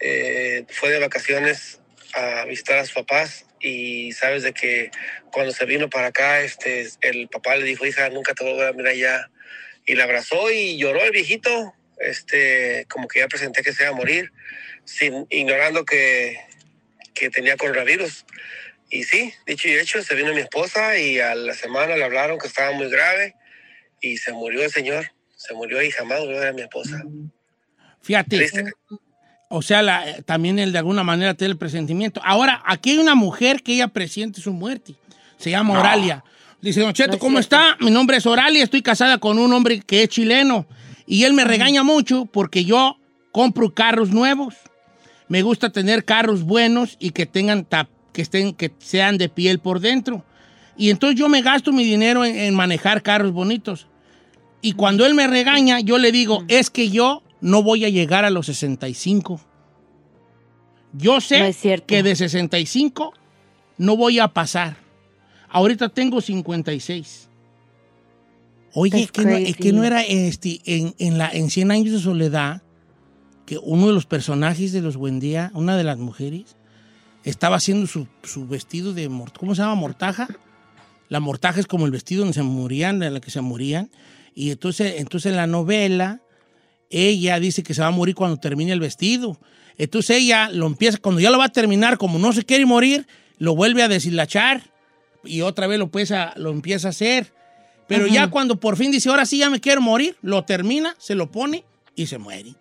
[0.00, 1.80] eh, fue de vacaciones
[2.12, 4.90] a visitar a sus papás y sabes de que
[5.30, 8.72] cuando se vino para acá, este, el papá le dijo, hija, nunca te voy a
[8.72, 9.30] mirar ya,
[9.86, 13.92] y la abrazó y lloró el viejito, este, como que ya presenté que se iba
[13.92, 14.32] a morir,
[14.84, 16.36] sin, ignorando que,
[17.14, 18.24] que tenía coronavirus.
[18.90, 22.38] Y sí, dicho y hecho, se vino mi esposa y a la semana le hablaron
[22.38, 23.34] que estaba muy grave
[24.00, 25.10] y se murió el señor.
[25.36, 27.02] Se murió y jamás volvió a ver a mi esposa.
[28.02, 28.36] Fíjate.
[28.38, 28.64] Triste.
[29.50, 32.20] O sea, la- eh, también él de alguna manera tiene el presentimiento.
[32.24, 34.94] Ahora, aquí hay una mujer que ella presiente su muerte.
[35.38, 36.24] Se llama Oralia.
[36.60, 37.56] Dice, Don Cheto, No es ¿cómo cierto.
[37.56, 37.76] está?
[37.84, 40.66] Mi nombre es Oralia, estoy casada con un hombre que es chileno.
[41.06, 42.98] Y él me regaña mucho porque yo
[43.32, 44.54] compro carros nuevos.
[45.28, 49.60] Me gusta tener carros buenos y que tengan tap- que estén, que sean de piel
[49.60, 50.24] por dentro.
[50.76, 53.86] Y entonces yo me gasto mi dinero en, en manejar carros bonitos.
[54.60, 58.24] Y cuando él me regaña, yo le digo, es que yo no voy a llegar
[58.24, 59.40] a los 65.
[60.94, 63.12] Yo sé No es que de 65
[63.76, 64.78] no voy a pasar.
[65.48, 67.28] Ahorita tengo 56.
[68.72, 71.92] Oye, That's que no, es que no era este, en, en, la, en 100 años
[71.92, 72.62] de soledad
[73.46, 76.57] que uno de los personajes de los Buendía, una de las mujeres,
[77.28, 79.08] estaba haciendo su, su vestido de...
[79.38, 79.74] ¿Cómo se llama?
[79.74, 80.28] ¿Mortaja?
[81.08, 83.90] La mortaja es como el vestido donde se morían, en la que se morían.
[84.34, 86.20] Y entonces, entonces en la novela,
[86.90, 89.38] ella dice que se va a morir cuando termine el vestido.
[89.76, 93.06] Entonces ella lo empieza, cuando ya lo va a terminar, como no se quiere morir,
[93.38, 94.62] lo vuelve a deshilachar
[95.24, 97.32] y otra vez lo, empieza, lo empieza a hacer.
[97.86, 101.14] Pero ya cuando por fin dice, ahora sí ya me quiero morir, lo termina, se
[101.14, 101.64] lo pone
[101.94, 102.54] y se muere.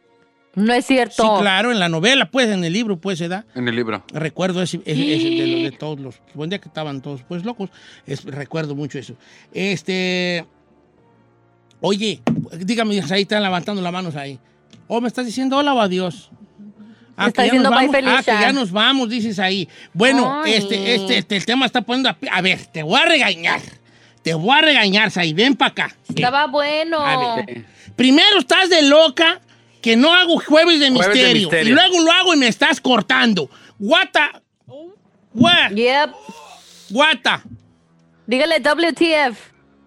[0.58, 1.22] No es cierto.
[1.24, 3.46] Sí, claro, en la novela, pues, en el libro, pues, se da.
[3.54, 4.04] En el libro.
[4.12, 6.16] Recuerdo ese, ese- ese de, de todos los.
[6.34, 7.70] Buen día que estaban todos, pues, locos.
[8.08, 9.14] Es- recuerdo mucho eso.
[9.54, 10.46] Este.
[11.80, 12.22] Oye,
[12.60, 14.40] dígame, ahí están levantando las manos ahí.
[14.88, 16.32] ¿O me estás diciendo hola o adiós?
[17.18, 17.96] Me está que ya diciendo vamos.
[18.06, 19.68] Ah, que ya nos vamos, dices ahí.
[19.94, 22.10] Bueno, este, este, este, el tema está poniendo.
[22.10, 23.62] A, a ver, te voy a regañar.
[24.24, 25.34] Te voy a regañar, Sai.
[25.34, 25.96] Ven para acá.
[26.10, 27.00] Estaba bueno.
[27.00, 27.66] A ver.
[27.96, 29.40] Primero estás de loca
[29.88, 31.72] que no hago jueves de, Jueves de misterio.
[31.72, 33.50] Y luego lo hago y me estás cortando.
[33.80, 34.44] Guata.
[35.34, 35.72] What?
[35.76, 36.12] Yep.
[36.90, 37.42] Guata.
[38.26, 39.38] Dígale WTF.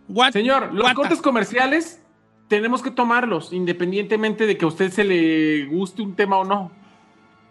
[0.08, 0.32] What?
[0.32, 0.94] Señor, los Guata.
[0.94, 2.00] cortes comerciales
[2.48, 6.72] tenemos que tomarlos, independientemente de que a usted se le guste un tema o no.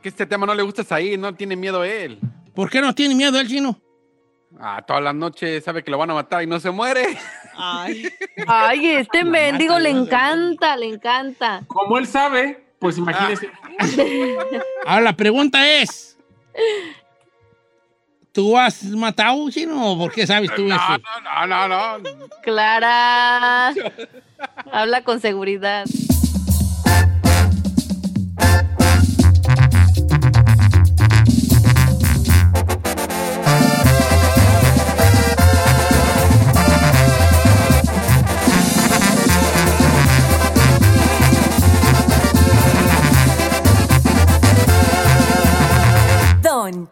[0.01, 2.17] Que este tema no le gusta ahí, no tiene miedo él.
[2.55, 3.79] ¿Por qué no tiene miedo el chino?
[4.59, 7.17] Ah, todas las noches sabe que lo van a matar y no se muere.
[7.55, 8.11] Ay,
[8.87, 11.63] este mendigo le encanta, le encanta.
[11.67, 13.51] Como él sabe, pues imagínese.
[14.85, 16.17] Ahora la pregunta es:
[18.31, 20.97] ¿tú has matado chino o por qué sabes tú No, eso?
[21.23, 22.09] no, no, no, no.
[22.41, 23.69] Clara.
[24.71, 25.85] Habla con seguridad.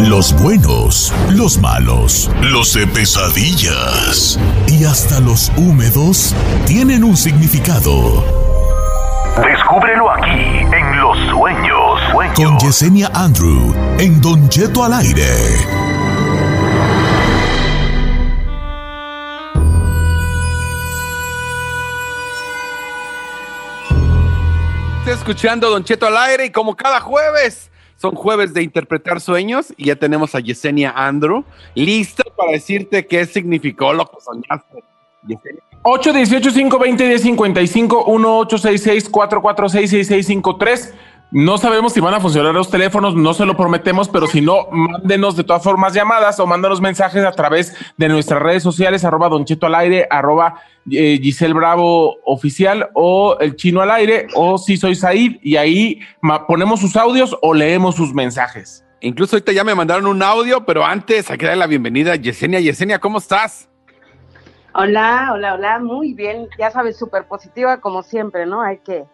[0.00, 8.24] Los buenos, los malos, los de pesadillas y hasta los húmedos tienen un significado.
[9.44, 12.00] Descúbrelo aquí en Los Sueños.
[12.12, 12.36] Sueños.
[12.36, 15.26] Con Yesenia Andrew en Don Cheto al aire.
[25.00, 29.74] Está escuchando Don Cheto al aire y como cada jueves, son jueves de interpretar sueños
[29.76, 34.82] y ya tenemos a Yesenia Andrew lista para decirte qué significó lo que soñaste.
[35.26, 35.62] Yesenia.
[35.82, 40.94] 818 520 1055 1866 446 6653
[41.30, 44.68] No sabemos si van a funcionar los teléfonos, no se lo prometemos, pero si no,
[44.70, 49.28] mándenos de todas formas llamadas o mándanos mensajes a través de nuestras redes sociales, arroba
[49.28, 54.56] Don Cheto al aire, arroba eh, Giselle Bravo oficial o el chino al aire, o
[54.56, 56.00] si soy Said, y ahí
[56.46, 58.86] ponemos sus audios o leemos sus mensajes.
[59.00, 62.16] Incluso ahorita ya me mandaron un audio, pero antes hay que darle la bienvenida a
[62.16, 62.60] Yesenia.
[62.60, 63.68] Yesenia, ¿cómo estás?
[64.72, 68.62] Hola, hola, hola, muy bien, ya sabes, súper positiva como siempre, ¿no?
[68.62, 69.04] Hay que,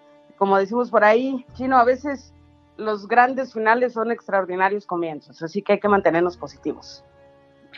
[0.44, 2.34] como decimos por ahí, Chino, a veces
[2.76, 7.02] los grandes finales son extraordinarios comienzos, así que hay que mantenernos positivos.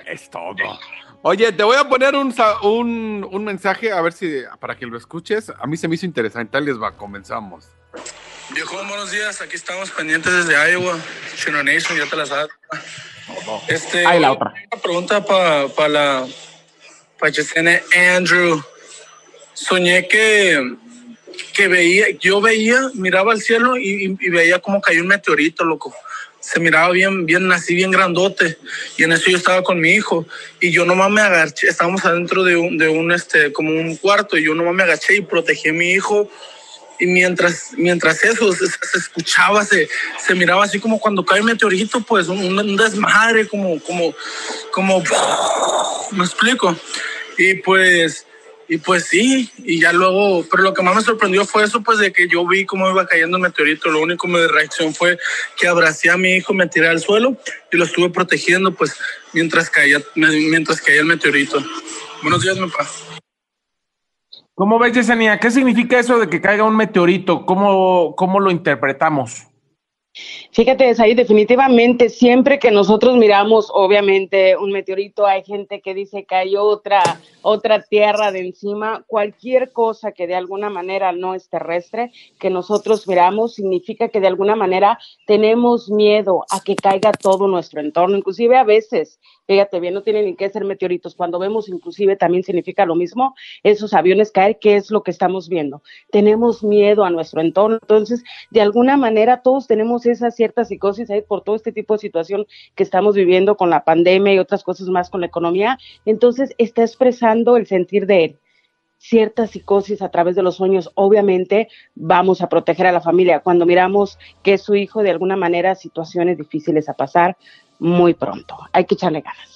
[0.05, 0.57] Es todo.
[1.23, 4.99] Oye, te voy a poner un, un, un mensaje a ver si para que lo
[4.99, 5.53] escuches.
[5.57, 6.59] A mí se me hizo interesante.
[6.59, 7.69] Ahí les va, comenzamos.
[8.53, 9.41] Viejo, buenos días.
[9.41, 10.99] Aquí estamos pendientes desde Iowa.
[11.37, 12.51] Chino Nation, ya te la sabes.
[13.69, 14.53] Este, Ahí la otra.
[14.73, 16.27] Una pregunta para la
[17.21, 17.33] para
[18.17, 18.61] Andrew.
[19.53, 20.77] Soñé que,
[21.55, 25.95] que veía, yo veía, miraba al cielo y, y veía como cayó un meteorito, loco.
[26.41, 28.57] Se miraba bien, bien así, bien grandote.
[28.97, 30.27] Y en eso yo estaba con mi hijo.
[30.61, 34.37] Y yo nomás me agaché, estábamos adentro de un, de un este, como un cuarto.
[34.37, 36.31] Y yo nomás me agaché y protegí a mi hijo
[36.99, 39.89] y mientras, mientras eso se, se escuchaba, se,
[40.25, 44.15] se miraba así como cuando cae un meteorito, pues un, un desmadre, como, como,
[44.73, 45.03] como,
[46.13, 46.77] me explico.
[47.37, 48.27] Y pues,
[48.69, 51.99] y pues sí, y ya luego, pero lo que más me sorprendió fue eso, pues
[51.99, 53.91] de que yo vi cómo iba cayendo el meteorito.
[53.91, 55.19] Lo único mi reacción fue
[55.57, 57.37] que abracé a mi hijo, me tiré al suelo
[57.71, 58.97] y lo estuve protegiendo, pues
[59.33, 61.63] mientras caía, mientras caía el meteorito.
[62.23, 62.89] Buenos días, mi papá.
[64.55, 65.39] ¿Cómo ves, Yesenia?
[65.39, 67.45] ¿Qué significa eso de que caiga un meteorito?
[67.45, 69.47] ¿Cómo, cómo lo interpretamos?
[70.57, 76.35] Fíjate, ahí definitivamente siempre que nosotros miramos, obviamente, un meteorito, hay gente que dice que
[76.35, 77.03] hay otra,
[77.43, 79.05] otra tierra de encima.
[79.07, 84.29] Cualquier cosa que de alguna manera no es terrestre, que nosotros miramos, significa que de
[84.29, 88.17] alguna manera tenemos miedo a que caiga todo nuestro entorno.
[88.17, 91.15] Inclusive a veces, fíjate bien, no tienen ni que ser meteoritos.
[91.15, 95.51] Cuando vemos inclusive también significa lo mismo, esos aviones caer, ¿qué es lo que estamos
[95.51, 95.83] viendo?
[96.11, 97.79] Tenemos miedo a nuestro entorno.
[97.83, 102.01] Entonces, de alguna manera todos tenemos esa cierta psicosis ahí por todo este tipo de
[102.01, 105.79] situación que estamos viviendo con la pandemia y otras cosas más con la economía.
[106.05, 108.39] Entonces, está expresando el sentir de él
[108.99, 113.41] cierta psicosis a través de los sueños, obviamente vamos a proteger a la familia.
[113.41, 117.37] Cuando miramos que es su hijo de alguna manera situaciones difíciles a pasar
[117.79, 118.57] muy pronto.
[118.73, 119.56] Hay que echarle ganas.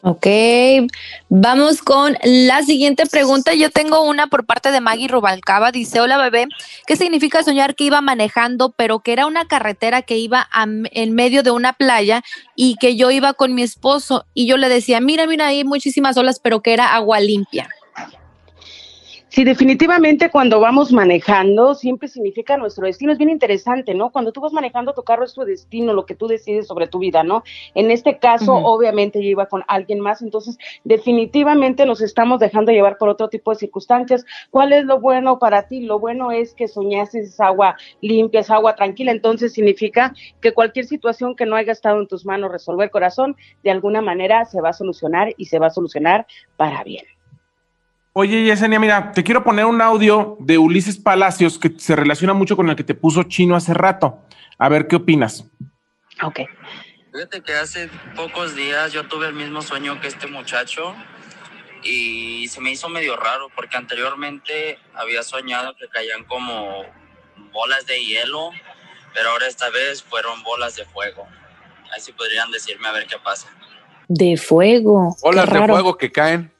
[0.00, 0.26] Ok,
[1.28, 3.54] vamos con la siguiente pregunta.
[3.54, 5.72] Yo tengo una por parte de Maggie Rubalcaba.
[5.72, 6.46] Dice, hola bebé,
[6.86, 11.14] ¿qué significa soñar que iba manejando, pero que era una carretera que iba a en
[11.14, 12.22] medio de una playa
[12.54, 16.16] y que yo iba con mi esposo y yo le decía, mira, mira, hay muchísimas
[16.16, 17.68] olas, pero que era agua limpia?
[19.30, 23.12] Sí, definitivamente cuando vamos manejando siempre significa nuestro destino.
[23.12, 24.10] Es bien interesante, ¿no?
[24.10, 26.98] Cuando tú vas manejando tu carro es tu destino, lo que tú decides sobre tu
[26.98, 27.42] vida, ¿no?
[27.74, 32.96] En este caso, obviamente yo iba con alguien más, entonces definitivamente nos estamos dejando llevar
[32.96, 34.24] por otro tipo de circunstancias.
[34.50, 35.80] ¿Cuál es lo bueno para ti?
[35.80, 40.86] Lo bueno es que soñaste esa agua limpia, esa agua tranquila, entonces significa que cualquier
[40.86, 44.70] situación que no haya estado en tus manos resolver corazón, de alguna manera se va
[44.70, 47.04] a solucionar y se va a solucionar para bien.
[48.20, 52.56] Oye, Yesenia, mira, te quiero poner un audio de Ulises Palacios que se relaciona mucho
[52.56, 54.18] con el que te puso Chino hace rato.
[54.58, 55.44] A ver qué opinas.
[56.24, 56.40] Ok.
[57.12, 60.96] Fíjate que hace pocos días yo tuve el mismo sueño que este muchacho
[61.84, 66.82] y se me hizo medio raro porque anteriormente había soñado que caían como
[67.52, 68.50] bolas de hielo,
[69.14, 71.24] pero ahora esta vez fueron bolas de fuego.
[71.94, 73.46] Ahí sí podrían decirme a ver qué pasa.
[74.08, 75.16] De fuego.
[75.22, 76.57] qué Olas de fuego que caen.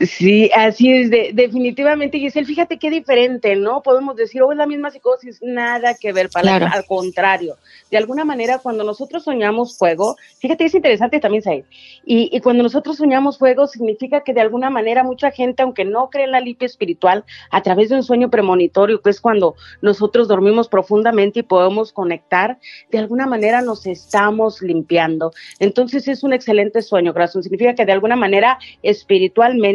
[0.00, 3.82] Sí, así es, de- definitivamente, Giselle, fíjate qué diferente, ¿no?
[3.82, 6.66] Podemos decir, oh, es la misma psicosis, nada que ver, para Claro.
[6.72, 7.56] al contrario.
[7.90, 11.64] De alguna manera, cuando nosotros soñamos fuego, fíjate, es interesante también, Said,
[12.04, 16.10] y, y cuando nosotros soñamos fuego, significa que de alguna manera mucha gente, aunque no
[16.10, 20.28] cree en la limpia espiritual, a través de un sueño premonitorio, que es cuando nosotros
[20.28, 22.58] dormimos profundamente y podemos conectar,
[22.90, 25.32] de alguna manera nos estamos limpiando.
[25.58, 27.42] Entonces es un excelente sueño, corazón.
[27.42, 29.69] Significa que de alguna manera espiritualmente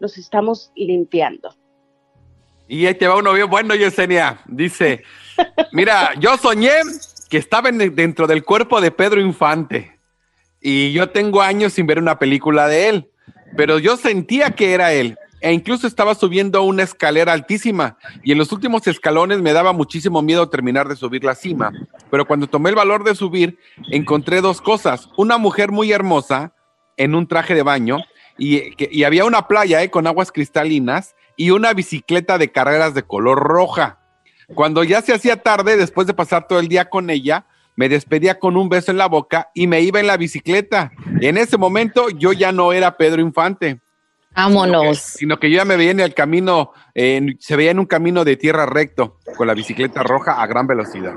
[0.00, 1.54] nos estamos limpiando.
[2.68, 4.40] Y ahí te va uno bien bueno, Yesenia.
[4.46, 5.02] Dice,
[5.72, 6.72] mira, yo soñé
[7.28, 9.98] que estaba en- dentro del cuerpo de Pedro Infante.
[10.60, 13.10] Y yo tengo años sin ver una película de él.
[13.56, 15.16] Pero yo sentía que era él.
[15.40, 17.96] E incluso estaba subiendo una escalera altísima.
[18.22, 21.72] Y en los últimos escalones me daba muchísimo miedo terminar de subir la cima.
[22.10, 23.58] Pero cuando tomé el valor de subir,
[23.90, 25.08] encontré dos cosas.
[25.16, 26.52] Una mujer muy hermosa
[26.98, 27.98] en un traje de baño.
[28.40, 32.94] Y, que- y había una playa eh, con aguas cristalinas y una bicicleta de carreras
[32.94, 33.98] de color roja.
[34.54, 37.44] Cuando ya se hacía tarde, después de pasar todo el día con ella,
[37.76, 40.90] me despedía con un beso en la boca y me iba en la bicicleta.
[41.20, 43.78] En ese momento yo ya no era Pedro Infante.
[44.34, 44.98] Vámonos.
[44.98, 48.36] Sino que yo ya me veía en el camino, se veía en un camino de
[48.36, 51.14] tierra recto, con la bicicleta roja a gran velocidad.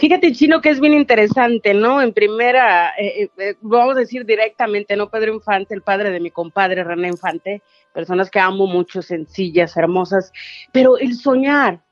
[0.00, 2.00] Fíjate, Chino, que es bien interesante, ¿no?
[2.00, 5.10] En primera, eh, eh, vamos a decir directamente, ¿no?
[5.10, 10.32] Pedro Infante, el padre de mi compadre René Infante, personas que amo mucho, sencillas, hermosas,
[10.72, 11.82] pero el soñar,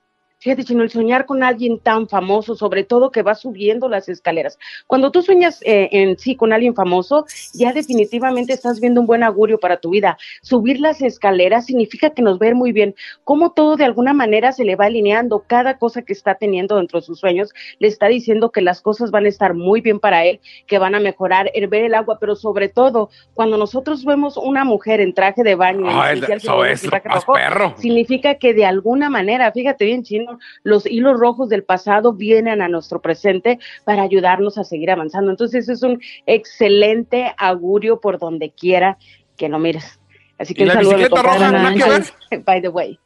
[0.49, 4.59] fíjate, Chino, el soñar con alguien tan famoso, sobre todo que va subiendo las escaleras.
[4.87, 9.23] Cuando tú sueñas eh, en sí con alguien famoso, ya definitivamente estás viendo un buen
[9.23, 10.17] augurio para tu vida.
[10.41, 12.95] Subir las escaleras significa que nos ir muy bien,
[13.25, 17.01] cómo todo de alguna manera se le va alineando, cada cosa que está teniendo dentro
[17.01, 20.25] de sus sueños, le está diciendo que las cosas van a estar muy bien para
[20.25, 24.39] él, que van a mejorar, el ver el agua, pero sobre todo, cuando nosotros vemos
[24.39, 27.75] una mujer en traje de baño, en especial si eso traje rojo, perro.
[27.77, 32.69] significa que de alguna manera, fíjate bien, chino, los hilos rojos del pasado vienen a
[32.69, 35.31] nuestro presente para ayudarnos a seguir avanzando.
[35.31, 38.99] Entonces, es un excelente augurio por donde quiera
[39.37, 39.99] que lo mires.
[40.39, 42.45] Así que ¿Y un la bicicleta roja, nada que ver?
[42.45, 42.99] By the way.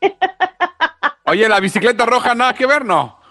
[1.26, 3.21] Oye, la bicicleta roja, nada que ver, ¿no?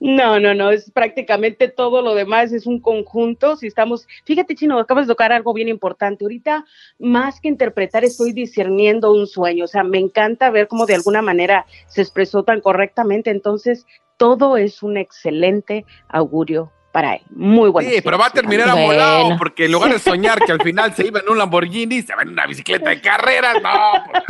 [0.00, 3.56] No, no, no, es prácticamente todo lo demás, es un conjunto.
[3.56, 6.24] Si estamos, fíjate, Chino, acabas de tocar algo bien importante.
[6.24, 6.64] Ahorita,
[6.98, 9.64] más que interpretar, estoy discerniendo un sueño.
[9.64, 13.30] O sea, me encanta ver cómo de alguna manera se expresó tan correctamente.
[13.30, 13.86] Entonces,
[14.16, 17.22] todo es un excelente augurio para él.
[17.30, 17.88] Muy bueno.
[17.90, 18.82] Sí, pero va a terminar Bueno.
[18.84, 22.14] amolado, porque en lugar de soñar que al final se iba en un Lamborghini, se
[22.14, 23.70] va en una bicicleta de carreras, no.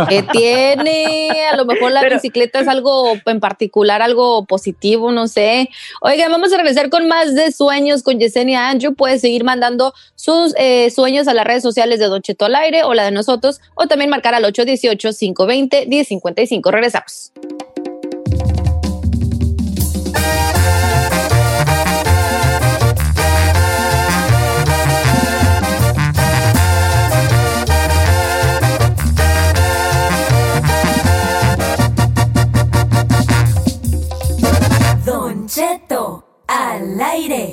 [0.09, 1.29] ¿Qué tiene?
[1.53, 5.69] A lo mejor la bicicleta es algo en particular, algo positivo, no sé.
[6.01, 8.95] Oigan, vamos a regresar con más de sueños con Yesenia Andrew.
[8.95, 12.85] Puedes seguir mandando sus eh, sueños a las redes sociales de Don Cheto al aire
[12.85, 16.71] o la de nosotros, o también marcar al 818-520-1055.
[16.71, 17.33] Regresamos.
[37.03, 37.53] Aire.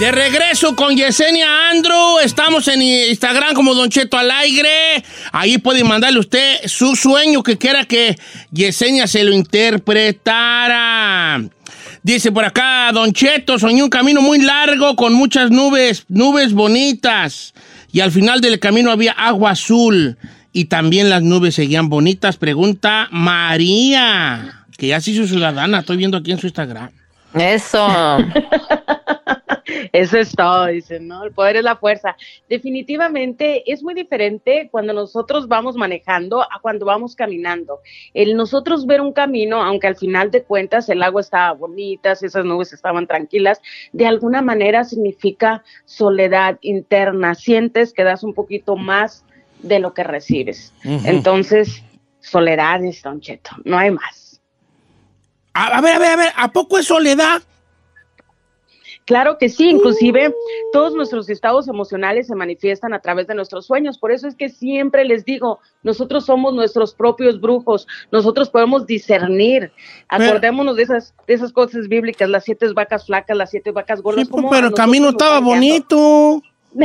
[0.00, 2.18] De regreso con Yesenia Andrew.
[2.24, 5.04] Estamos en Instagram como Don Cheto al aire.
[5.30, 8.16] Ahí puede mandarle usted su sueño que quiera que
[8.50, 11.42] Yesenia se lo interpretara.
[12.02, 17.52] Dice por acá, Don Cheto, soñé un camino muy largo con muchas nubes, nubes bonitas.
[17.92, 20.16] Y al final del camino había agua azul.
[20.52, 22.38] Y también las nubes seguían bonitas.
[22.38, 25.80] Pregunta María, que ya se hizo ciudadana.
[25.80, 26.90] Estoy viendo aquí en su Instagram.
[27.34, 27.86] Eso.
[29.92, 31.22] Eso es todo, dicen, ¿no?
[31.22, 32.16] El poder es la fuerza.
[32.48, 37.80] Definitivamente es muy diferente cuando nosotros vamos manejando a cuando vamos caminando.
[38.14, 42.44] El nosotros ver un camino, aunque al final de cuentas el agua estaba bonita, esas
[42.44, 43.60] nubes estaban tranquilas,
[43.92, 47.34] de alguna manera significa soledad interna.
[47.34, 49.24] Sientes que das un poquito más
[49.62, 50.72] de lo que recibes.
[50.84, 51.82] Entonces,
[52.20, 54.29] soledad es Don Cheto, no hay más.
[55.54, 57.42] A, a ver, a ver, a ver, ¿a poco es soledad?
[59.06, 60.32] Claro que sí, inclusive
[60.72, 63.98] todos nuestros estados emocionales se manifiestan a través de nuestros sueños.
[63.98, 69.72] Por eso es que siempre les digo, nosotros somos nuestros propios brujos, nosotros podemos discernir.
[70.08, 74.00] Pero- Acordémonos de esas, de esas cosas bíblicas, las siete vacas flacas, las siete vacas
[74.00, 74.28] gordas.
[74.28, 76.40] Sí, pero el camino estaba bonito.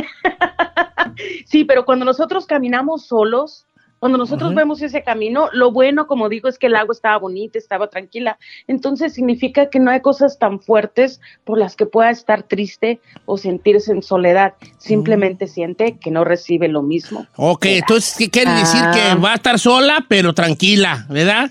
[1.45, 3.65] Sí, pero cuando nosotros caminamos solos,
[4.05, 7.57] cuando nosotros vemos ese camino, lo bueno, como digo, es que el agua estaba bonita,
[7.57, 8.37] estaba tranquila.
[8.67, 13.39] Entonces significa que no hay cosas tan fuertes por las que pueda estar triste o
[13.39, 14.53] sentirse en soledad.
[14.77, 17.25] Simplemente siente que no recibe lo mismo.
[17.35, 18.79] Ok, entonces, ¿qué quiere decir?
[18.83, 18.91] Ah.
[18.93, 21.49] Que va a estar sola, pero tranquila, ¿verdad?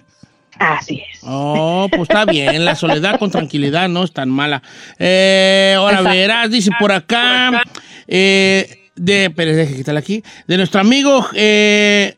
[0.57, 1.23] Así es.
[1.25, 2.65] Oh, pues está bien.
[2.65, 4.63] La soledad con tranquilidad no es tan mala.
[5.01, 6.17] Eh, ahora Exacto.
[6.17, 7.65] verás, dice por acá,
[8.07, 12.15] eh, de, pero deje quitarla aquí, de nuestro amigo eh,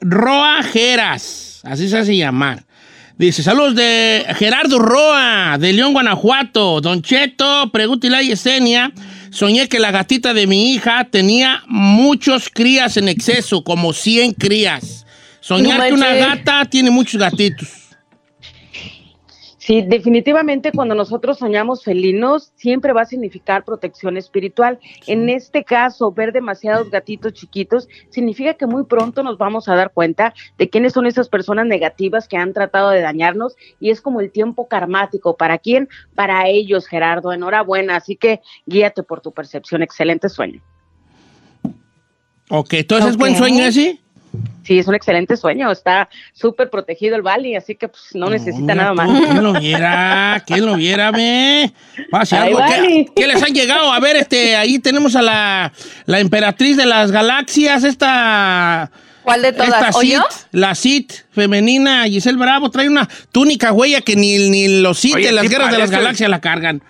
[0.00, 2.64] Roa Geras, así se hace llamar.
[3.18, 6.80] Dice, saludos de Gerardo Roa, de León, Guanajuato.
[6.80, 8.92] Don Cheto, pregúntale a Yesenia.
[9.30, 15.04] Soñé que la gatita de mi hija tenía muchos crías en exceso, como 100 crías.
[15.40, 17.68] Soñar No que una gata tiene muchos gatitos.
[19.70, 24.80] Sí, definitivamente cuando nosotros soñamos felinos, siempre va a significar protección espiritual.
[25.06, 29.92] En este caso, ver demasiados gatitos chiquitos significa que muy pronto nos vamos a dar
[29.92, 34.20] cuenta de quiénes son esas personas negativas que han tratado de dañarnos y es como
[34.20, 35.36] el tiempo karmático.
[35.36, 35.88] ¿Para quién?
[36.16, 37.32] Para ellos, Gerardo.
[37.32, 37.94] Enhorabuena.
[37.94, 39.84] Así que guíate por tu percepción.
[39.84, 40.60] Excelente sueño.
[42.48, 44.00] Ok, entonces es buen sueño ese.
[44.62, 48.74] Sí, es un excelente sueño, está súper protegido el Bali, así que pues no necesita
[48.74, 49.08] nada más.
[49.08, 50.42] ¿Quién lo viera?
[50.46, 53.06] ¿Quién lo viera, Ay.
[53.16, 53.92] ¿Qué, les han llegado?
[53.92, 55.72] A ver, este, ahí tenemos a la,
[56.06, 58.90] la emperatriz de las galaxias, esta...
[59.22, 59.68] ¿Cuál de todas?
[59.68, 60.22] Esta ¿O Sith, yo?
[60.52, 65.42] la Sith femenina, Giselle Bravo, trae una túnica huella que ni, ni los de las
[65.42, 66.82] sí guerras de las galaxias la cargan.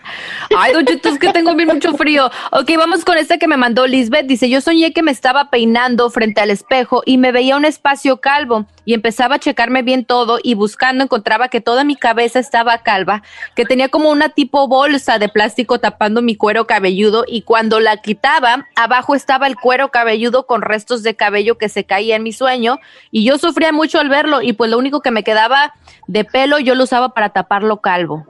[0.57, 2.31] Ay, Don Cheto, es que tengo bien mucho frío.
[2.53, 4.27] Ok, vamos con esta que me mandó Lisbeth.
[4.27, 8.21] Dice, yo soñé que me estaba peinando frente al espejo y me veía un espacio
[8.21, 12.79] calvo y empezaba a checarme bien todo y buscando encontraba que toda mi cabeza estaba
[12.79, 13.23] calva,
[13.55, 17.99] que tenía como una tipo bolsa de plástico tapando mi cuero cabelludo y cuando la
[17.99, 22.33] quitaba, abajo estaba el cuero cabelludo con restos de cabello que se caía en mi
[22.33, 22.79] sueño
[23.11, 25.75] y yo sufría mucho al verlo y pues lo único que me quedaba
[26.07, 28.27] de pelo yo lo usaba para taparlo calvo.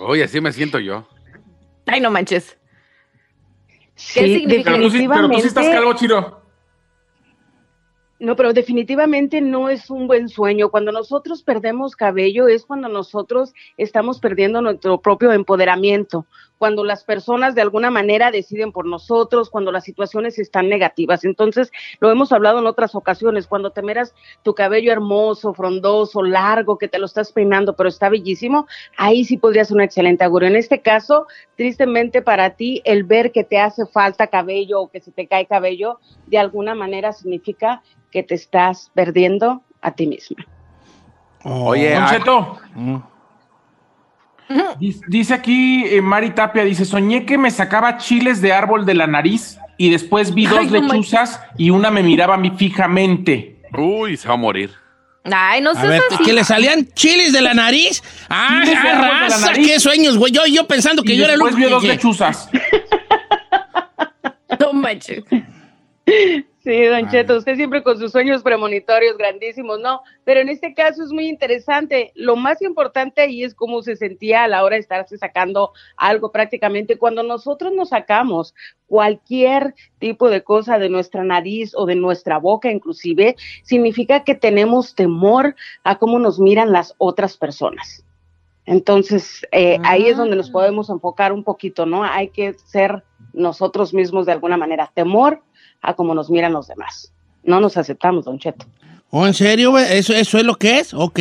[0.00, 1.06] Oye, así me siento yo.
[1.86, 2.56] Ay, no manches.
[3.94, 4.72] Sí, significa?
[4.72, 6.40] Pero tú, sí, pero tú sí estás definitivamente- calvo, Chiro.
[8.18, 10.68] No, pero definitivamente no es un buen sueño.
[10.70, 16.26] Cuando nosotros perdemos cabello es cuando nosotros estamos perdiendo nuestro propio empoderamiento,
[16.60, 21.24] cuando las personas de alguna manera deciden por nosotros, cuando las situaciones están negativas.
[21.24, 26.76] Entonces, lo hemos hablado en otras ocasiones, cuando te miras tu cabello hermoso, frondoso, largo,
[26.76, 28.66] que te lo estás peinando, pero está bellísimo,
[28.98, 30.50] ahí sí podría ser un excelente augurio.
[30.50, 35.00] En este caso, tristemente para ti, el ver que te hace falta cabello o que
[35.00, 40.44] se te cae cabello, de alguna manera significa que te estás perdiendo a ti misma.
[41.42, 42.58] Oye, Don Cheto.
[45.08, 49.06] Dice- aquí eh, Mari Tapia, dice, soñé que me sacaba chiles de árbol de la
[49.06, 53.60] nariz y después vi dos Ay, no lechuzas y una me miraba a mí fijamente.
[53.76, 54.70] Uy, se va a morir.
[55.24, 56.24] Ay, no así.
[56.24, 58.02] que le salían chiles de la nariz.
[58.30, 59.46] ¡Ah, la raza!
[59.50, 59.66] nariz.
[59.68, 60.32] ¡Qué sueños, güey!
[60.32, 62.48] Yo, yo pensando que y yo era el después único vio dos que- lechuzas.
[64.58, 65.22] No manches.
[66.70, 70.02] Sí, Don Cheto, usted siempre con sus sueños premonitorios grandísimos, ¿no?
[70.22, 72.12] Pero en este caso es muy interesante.
[72.14, 76.30] Lo más importante ahí es cómo se sentía a la hora de estarse sacando algo
[76.30, 76.96] prácticamente.
[76.96, 78.54] Cuando nosotros nos sacamos
[78.86, 84.94] cualquier tipo de cosa de nuestra nariz o de nuestra boca inclusive, significa que tenemos
[84.94, 88.04] temor a cómo nos miran las otras personas.
[88.64, 92.04] Entonces, eh, ahí es donde nos podemos enfocar un poquito, ¿no?
[92.04, 93.02] Hay que ser
[93.32, 94.92] nosotros mismos de alguna manera.
[94.94, 95.42] Temor
[95.82, 97.12] a cómo nos miran los demás.
[97.42, 98.66] No nos aceptamos, Don Cheto.
[99.12, 99.76] ¿Oh, en serio?
[99.76, 100.94] ¿Eso, ¿Eso es lo que es?
[100.94, 101.18] Ok.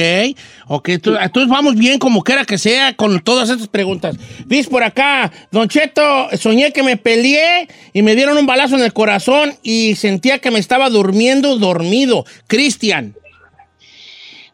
[0.67, 4.15] Ok, entonces vamos bien como quiera que sea con todas estas preguntas.
[4.45, 8.83] Dice por acá, Don Cheto, soñé que me peleé y me dieron un balazo en
[8.83, 12.25] el corazón y sentía que me estaba durmiendo dormido.
[12.45, 13.15] Cristian.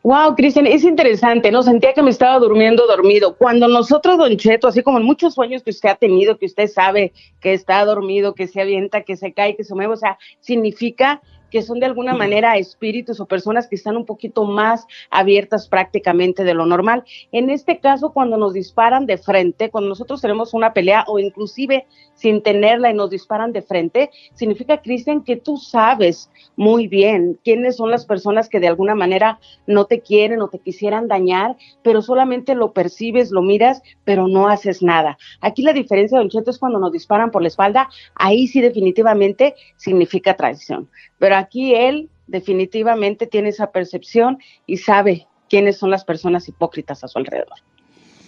[0.05, 1.63] Wow, Cristian, es interesante, ¿no?
[1.63, 3.35] Sentía que me estaba durmiendo dormido.
[3.35, 6.67] Cuando nosotros, Don Cheto, así como en muchos sueños que usted ha tenido, que usted
[6.67, 10.19] sabe que está dormido, que se avienta, que se cae, que se mueve, o sea,
[10.41, 11.23] significa
[11.55, 16.43] que son de alguna manera espíritus o personas que están un poquito más abiertas prácticamente
[16.43, 17.05] de lo normal.
[17.31, 21.87] En este caso, cuando nos disparan de frente, cuando nosotros tenemos una pelea o inclusive
[22.13, 27.77] sin tenerla y nos disparan de frente, significa, Cristian, que tú sabes muy bien quiénes
[27.77, 32.01] son las personas que de alguna manera no te quieren o te quisieran dañar, pero
[32.01, 35.17] solamente lo percibes, lo miras, pero no haces nada.
[35.39, 39.55] Aquí la diferencia, Don Cheto, es cuando nos disparan por la espalda, ahí sí definitivamente
[39.77, 40.89] significa traición.
[41.25, 47.07] Pero aquí él definitivamente tiene esa percepción y sabe quiénes son las personas hipócritas a
[47.07, 47.57] su alrededor.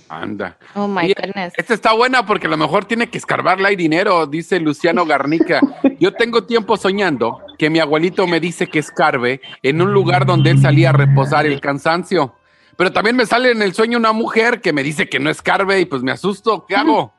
[0.10, 0.58] Anda.
[0.74, 1.54] Oh my goodness.
[1.58, 5.62] Esta está buena porque a lo mejor tiene que escarbarla y dinero, dice Luciano Garnica.
[6.00, 10.50] Yo tengo tiempo soñando que mi abuelito me dice que escarbe en un lugar donde
[10.50, 12.34] él salía a reposar el cansancio.
[12.78, 15.80] Pero también me sale en el sueño una mujer que me dice que no escarbe
[15.80, 16.66] y pues me asusto.
[16.68, 17.14] ¿Qué hago?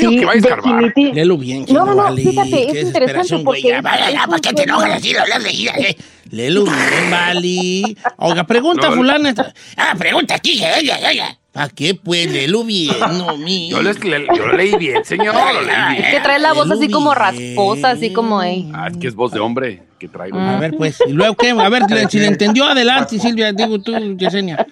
[0.00, 0.82] Digo que va a escarbar.
[0.84, 2.22] definiti- Léelo bien, No, no, no, vale.
[2.22, 3.44] fíjate, es interesante güey.
[3.44, 5.16] porque es- vaya, ya, es ¿por qué te enojas así?
[5.16, 5.96] Hablas de eh.
[6.30, 7.96] Léelo bien, vale.
[8.18, 9.34] Oiga, pregunta, No, fulana.
[9.76, 11.36] Ah, pregunta aquí, oiga, oiga.
[11.52, 12.32] ¿Para qué, pues?
[12.32, 13.68] Léelo bien, no, mi.
[13.68, 15.34] Yo, les- le- yo lo leí bien, señor.
[15.34, 16.10] Lo leí bien.
[16.10, 18.70] Que trae la voz así como rasposa, así como, ey.
[18.72, 20.38] Ah, es que es voz de hombre que traigo.
[20.38, 20.96] A ver, pues.
[21.06, 21.50] ¿Y luego qué?
[21.50, 23.52] A ver, si le entendió, adelante, Silvia.
[23.52, 24.66] Digo tú, Yesenia.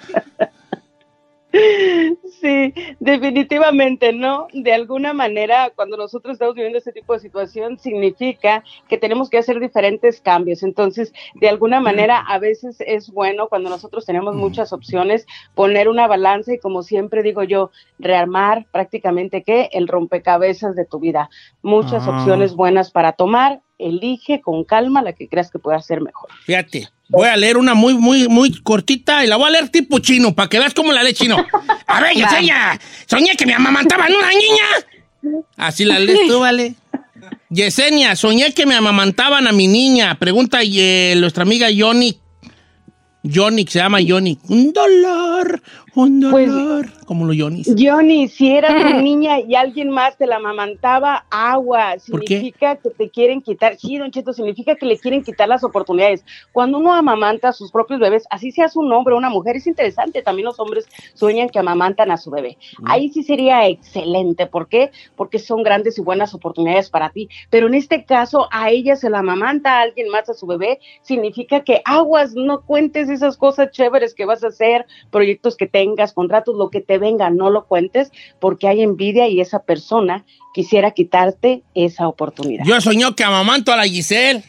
[2.41, 4.47] Sí, definitivamente, ¿no?
[4.53, 9.39] De alguna manera, cuando nosotros estamos viviendo este tipo de situación, significa que tenemos que
[9.39, 10.63] hacer diferentes cambios.
[10.63, 16.07] Entonces, de alguna manera, a veces es bueno cuando nosotros tenemos muchas opciones, poner una
[16.07, 19.69] balanza y, como siempre digo yo, rearmar prácticamente, ¿qué?
[19.73, 21.31] El rompecabezas de tu vida.
[21.63, 22.11] Muchas Ah.
[22.11, 23.61] opciones buenas para tomar.
[23.79, 26.31] Elige con calma la que creas que pueda ser mejor.
[26.45, 26.89] Fíjate.
[27.11, 30.33] Voy a leer una muy, muy, muy cortita y la voy a leer tipo chino,
[30.33, 31.45] para que veas cómo la lee chino.
[31.87, 35.43] A ver, Yesenia, soñé que me amamantaban una niña.
[35.57, 36.77] Así la lees tú, vale.
[37.51, 40.19] Yesenia, soñé que me amamantaban a mi niña.
[40.21, 42.17] Pregunta eh, nuestra amiga Yoni.
[43.25, 44.39] Yoni, que se llama Yoni.
[44.49, 45.61] Un dolor,
[45.95, 46.87] un dolor.
[47.05, 47.75] como los Yonis.
[47.79, 53.11] Johnny, si eras una niña y alguien más te la amamantaba, agua, significa que te
[53.11, 56.25] quieren quitar, sí, Don Cheto, significa que le quieren quitar las oportunidades.
[56.53, 59.67] Cuando uno amamanta a sus propios bebés, así seas un hombre o una mujer, es
[59.67, 62.57] interesante, también los hombres sueñan que amamantan a su bebé.
[62.85, 64.91] Ahí sí sería excelente, ¿por qué?
[65.17, 69.11] Porque son grandes y buenas oportunidades para ti, pero en este caso a ella se
[69.11, 73.71] la amamanta a alguien más a su bebé, significa que aguas, no cuentes esas cosas
[73.71, 77.65] chéveres que vas a hacer, proyectos que tengas, contratos, lo que te venga, no lo
[77.65, 82.65] cuentes porque hay envidia y esa persona quisiera quitarte esa oportunidad.
[82.67, 84.43] Yo soñó que amamanto a la Giselle.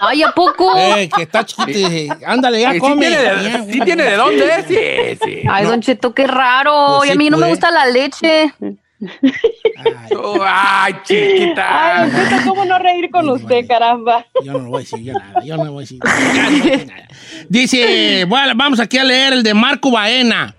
[0.00, 0.72] Ay, ¿a poco?
[0.76, 2.18] Eh, que está chiquita.
[2.26, 3.06] Ándale, ya Sí come.
[3.06, 4.64] tiene de- Ya, sí tiene de dónde, ¿eh?
[4.66, 5.42] Sí, sí.
[5.48, 6.96] Ay, Don Cheto, qué raro.
[6.98, 7.50] Pues y a sí, mí no me pues.
[7.52, 8.54] gusta la leche.
[10.46, 12.02] Ay, chiquita.
[12.02, 12.10] Ay,
[12.46, 14.26] ¿cómo no reír con usted, caramba?
[14.44, 15.98] Yo no lo voy a decir yo nada, yo no lo voy a decir.
[16.02, 17.08] No nada.
[17.48, 20.54] Dice, bueno, vamos aquí a leer el de Marco Baena.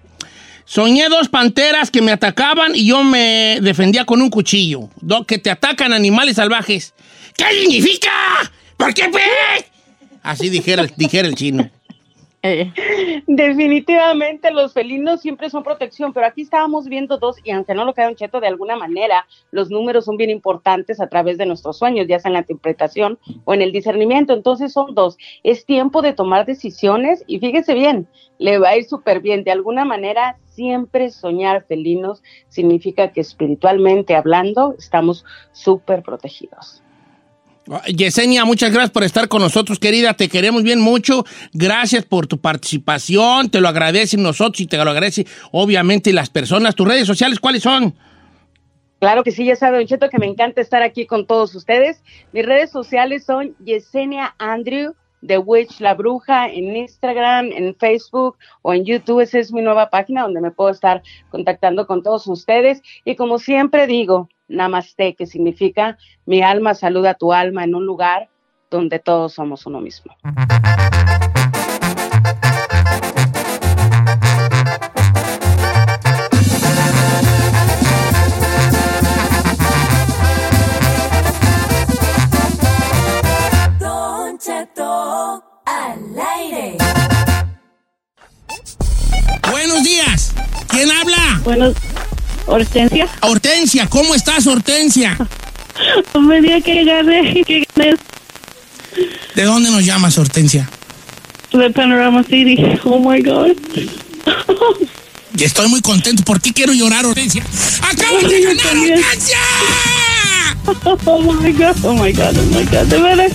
[0.65, 4.89] Soñé dos panteras que me atacaban y yo me defendía con un cuchillo.
[5.01, 6.93] Do- que te atacan animales salvajes.
[7.35, 8.09] ¿Qué significa?
[8.77, 9.23] ¿Por qué pues?
[10.23, 11.69] Así dijera, el- dijera el chino.
[13.27, 17.93] Definitivamente los felinos siempre son protección, pero aquí estábamos viendo dos y aunque no lo
[17.93, 21.77] queda un cheto de alguna manera, los números son bien importantes a través de nuestros
[21.77, 24.33] sueños, ya sea en la interpretación o en el discernimiento.
[24.33, 25.17] Entonces son dos.
[25.43, 28.07] Es tiempo de tomar decisiones y fíjese bien,
[28.39, 29.43] le va a ir súper bien.
[29.43, 36.81] De alguna manera, siempre soñar felinos significa que espiritualmente hablando estamos súper protegidos.
[37.87, 40.13] Yesenia, muchas gracias por estar con nosotros, querida.
[40.13, 41.25] Te queremos bien mucho.
[41.53, 43.49] Gracias por tu participación.
[43.49, 46.75] Te lo agradecen nosotros y te lo agradece, obviamente, las personas.
[46.75, 47.93] ¿Tus redes sociales cuáles son?
[48.99, 52.03] Claro que sí, ya sabe, Don Cheto, que me encanta estar aquí con todos ustedes.
[52.33, 54.93] Mis redes sociales son Yesenia Andrew,
[55.25, 59.21] The Witch, La Bruja, en Instagram, en Facebook o en YouTube.
[59.21, 62.81] Esa es mi nueva página donde me puedo estar contactando con todos ustedes.
[63.05, 67.85] Y como siempre digo, Namaste, que significa mi alma saluda a tu alma en un
[67.85, 68.29] lugar
[68.69, 70.15] donde todos somos uno mismo.
[83.79, 85.99] Don Cheto al
[86.37, 86.77] aire.
[89.49, 90.33] Buenos días.
[90.67, 91.41] ¿Quién habla?
[91.43, 91.75] Buenos.
[92.51, 93.07] Hortensia.
[93.21, 95.17] Hortensia, ¿cómo estás, Hortensia?
[96.19, 97.95] Me que gané, que gané
[99.35, 100.69] ¿De dónde nos llamas, Hortensia?
[101.53, 102.57] de Panorama City.
[102.83, 103.55] Oh my God.
[105.37, 106.23] Y Estoy muy contento.
[106.23, 107.43] ¿Por qué quiero llorar, Hortensia?
[107.89, 109.37] ¡Acabas de ganar, Hortensia!
[111.05, 113.31] Oh my God, oh my God, oh my God, de veras.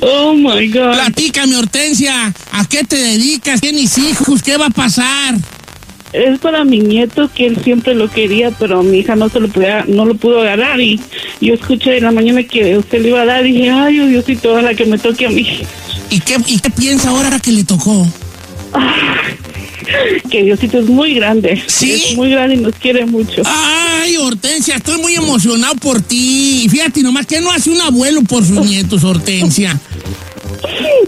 [0.00, 0.94] Oh my God.
[0.94, 2.32] Platícame, Hortensia.
[2.52, 3.60] ¿A qué te dedicas?
[3.60, 4.42] ¿Tienes hijos?
[4.42, 5.34] ¿Qué va a pasar?
[6.12, 9.48] Es para mi nieto que él siempre lo quería, pero mi hija no se lo
[9.48, 11.00] podía, no lo pudo agarrar y
[11.40, 14.06] yo escuché en la mañana que usted le iba a dar y dije, ay, oh,
[14.06, 15.46] Diosito, ojalá que me toque a mí.
[16.10, 18.06] ¿Y qué, ¿Y qué piensa ahora que le tocó?
[20.30, 21.62] Que Diosito es muy grande.
[21.68, 21.92] ¿Sí?
[21.92, 23.42] Es muy grande y nos quiere mucho.
[23.44, 26.66] Ay, Hortensia, estoy muy emocionado por ti.
[26.68, 29.78] Fíjate nomás, ¿qué no hace un abuelo por sus nietos, Hortensia?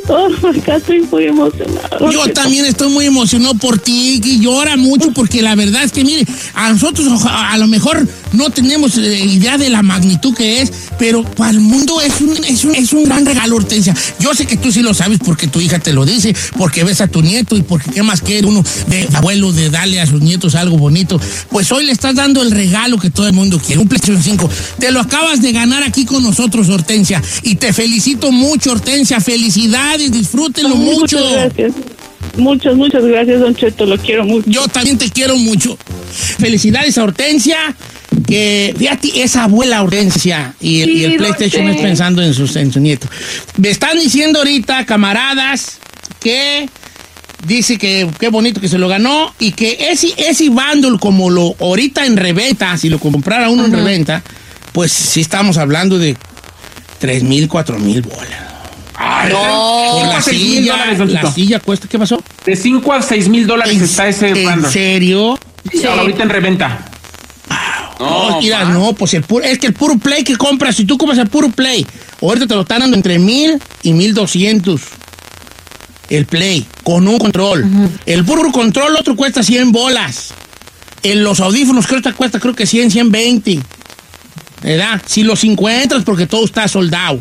[0.09, 1.99] Oh God, estoy muy emocionada.
[2.11, 6.05] Yo también estoy muy emocionado por ti y llora mucho porque la verdad es que,
[6.05, 10.73] mire, a nosotros a lo mejor no tenemos eh, idea de la magnitud que es,
[10.99, 13.95] pero para el mundo es un, es, un, es un gran regalo, Hortensia.
[14.19, 17.01] Yo sé que tú sí lo sabes porque tu hija te lo dice, porque ves
[17.01, 20.21] a tu nieto y porque qué más quiere uno de abuelo de darle a sus
[20.21, 21.21] nietos algo bonito.
[21.51, 24.51] Pues hoy le estás dando el regalo que todo el mundo quiere, un PlayStation 5.
[24.79, 27.23] Te lo acabas de ganar aquí con nosotros, Hortensia.
[27.43, 29.21] Y te felicito mucho, Hortensia.
[29.21, 31.18] Felicidades, disfrútenlo Ay, mucho.
[31.18, 31.72] Muchas gracias.
[32.36, 34.49] Muchas, muchas gracias, Don Cheto, lo quiero mucho.
[34.49, 35.76] Yo también te quiero mucho.
[36.38, 37.57] Felicidades a Hortensia,
[38.26, 42.34] que fíjate, esa abuela Hortensia y el, y el Sí, PlayStation Don es pensando en,
[42.34, 43.09] sus, en su nieto.
[43.57, 45.78] Me están diciendo ahorita, camaradas,
[46.20, 46.68] que
[47.46, 51.55] dice que qué bonito que se lo ganó y que ese, ese bundle como lo
[51.61, 54.22] ahorita en reventa, si lo comprara uno en reventa,
[54.72, 56.16] pues sí estamos hablando de
[56.99, 58.47] tres mil, cuatro mil bolas.
[59.31, 59.99] No.
[60.01, 62.23] Por la silla, dólares, la silla cuesta, ¿qué pasó?
[62.45, 64.71] De 5 a 6 mil dólares está ese ¿En bundle.
[64.71, 65.39] serio?
[65.71, 66.85] Sí, Ahorita en reventa.
[68.01, 70.97] No, mira, no, pues el puro- es que el puro play que compras, si tú
[70.97, 71.85] compras el puro play,
[72.23, 74.83] ahorita te lo están dando entre mil y mil doscientos.
[76.09, 77.67] El play, con un control.
[78.07, 80.31] El puro control, otro cuesta 100 bolas.
[81.03, 83.61] En los audífonos creo que cuesta creo que 100, 120.
[84.63, 85.03] ¿verdad?
[85.07, 87.21] Si los encuentras porque todo está soldado.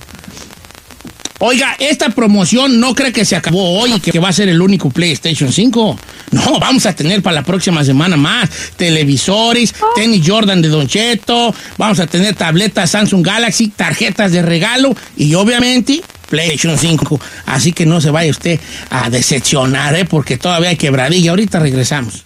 [1.40, 4.60] Oiga, esta promoción no cree que se acabó hoy y que va a ser el
[4.60, 6.00] único PlayStation 5.
[6.32, 11.54] No, vamos a tener para la próxima semana más televisores, tenis Jordan de Don Cheto,
[11.78, 17.20] vamos a tener tabletas Samsung Galaxy, tarjetas de regalo y obviamente PlayStation 5.
[17.46, 18.60] Así que no se vaya usted
[18.90, 20.06] a decepcionar, ¿eh?
[20.06, 21.32] porque todavía hay quebradilla.
[21.32, 22.26] Ahorita regresamos.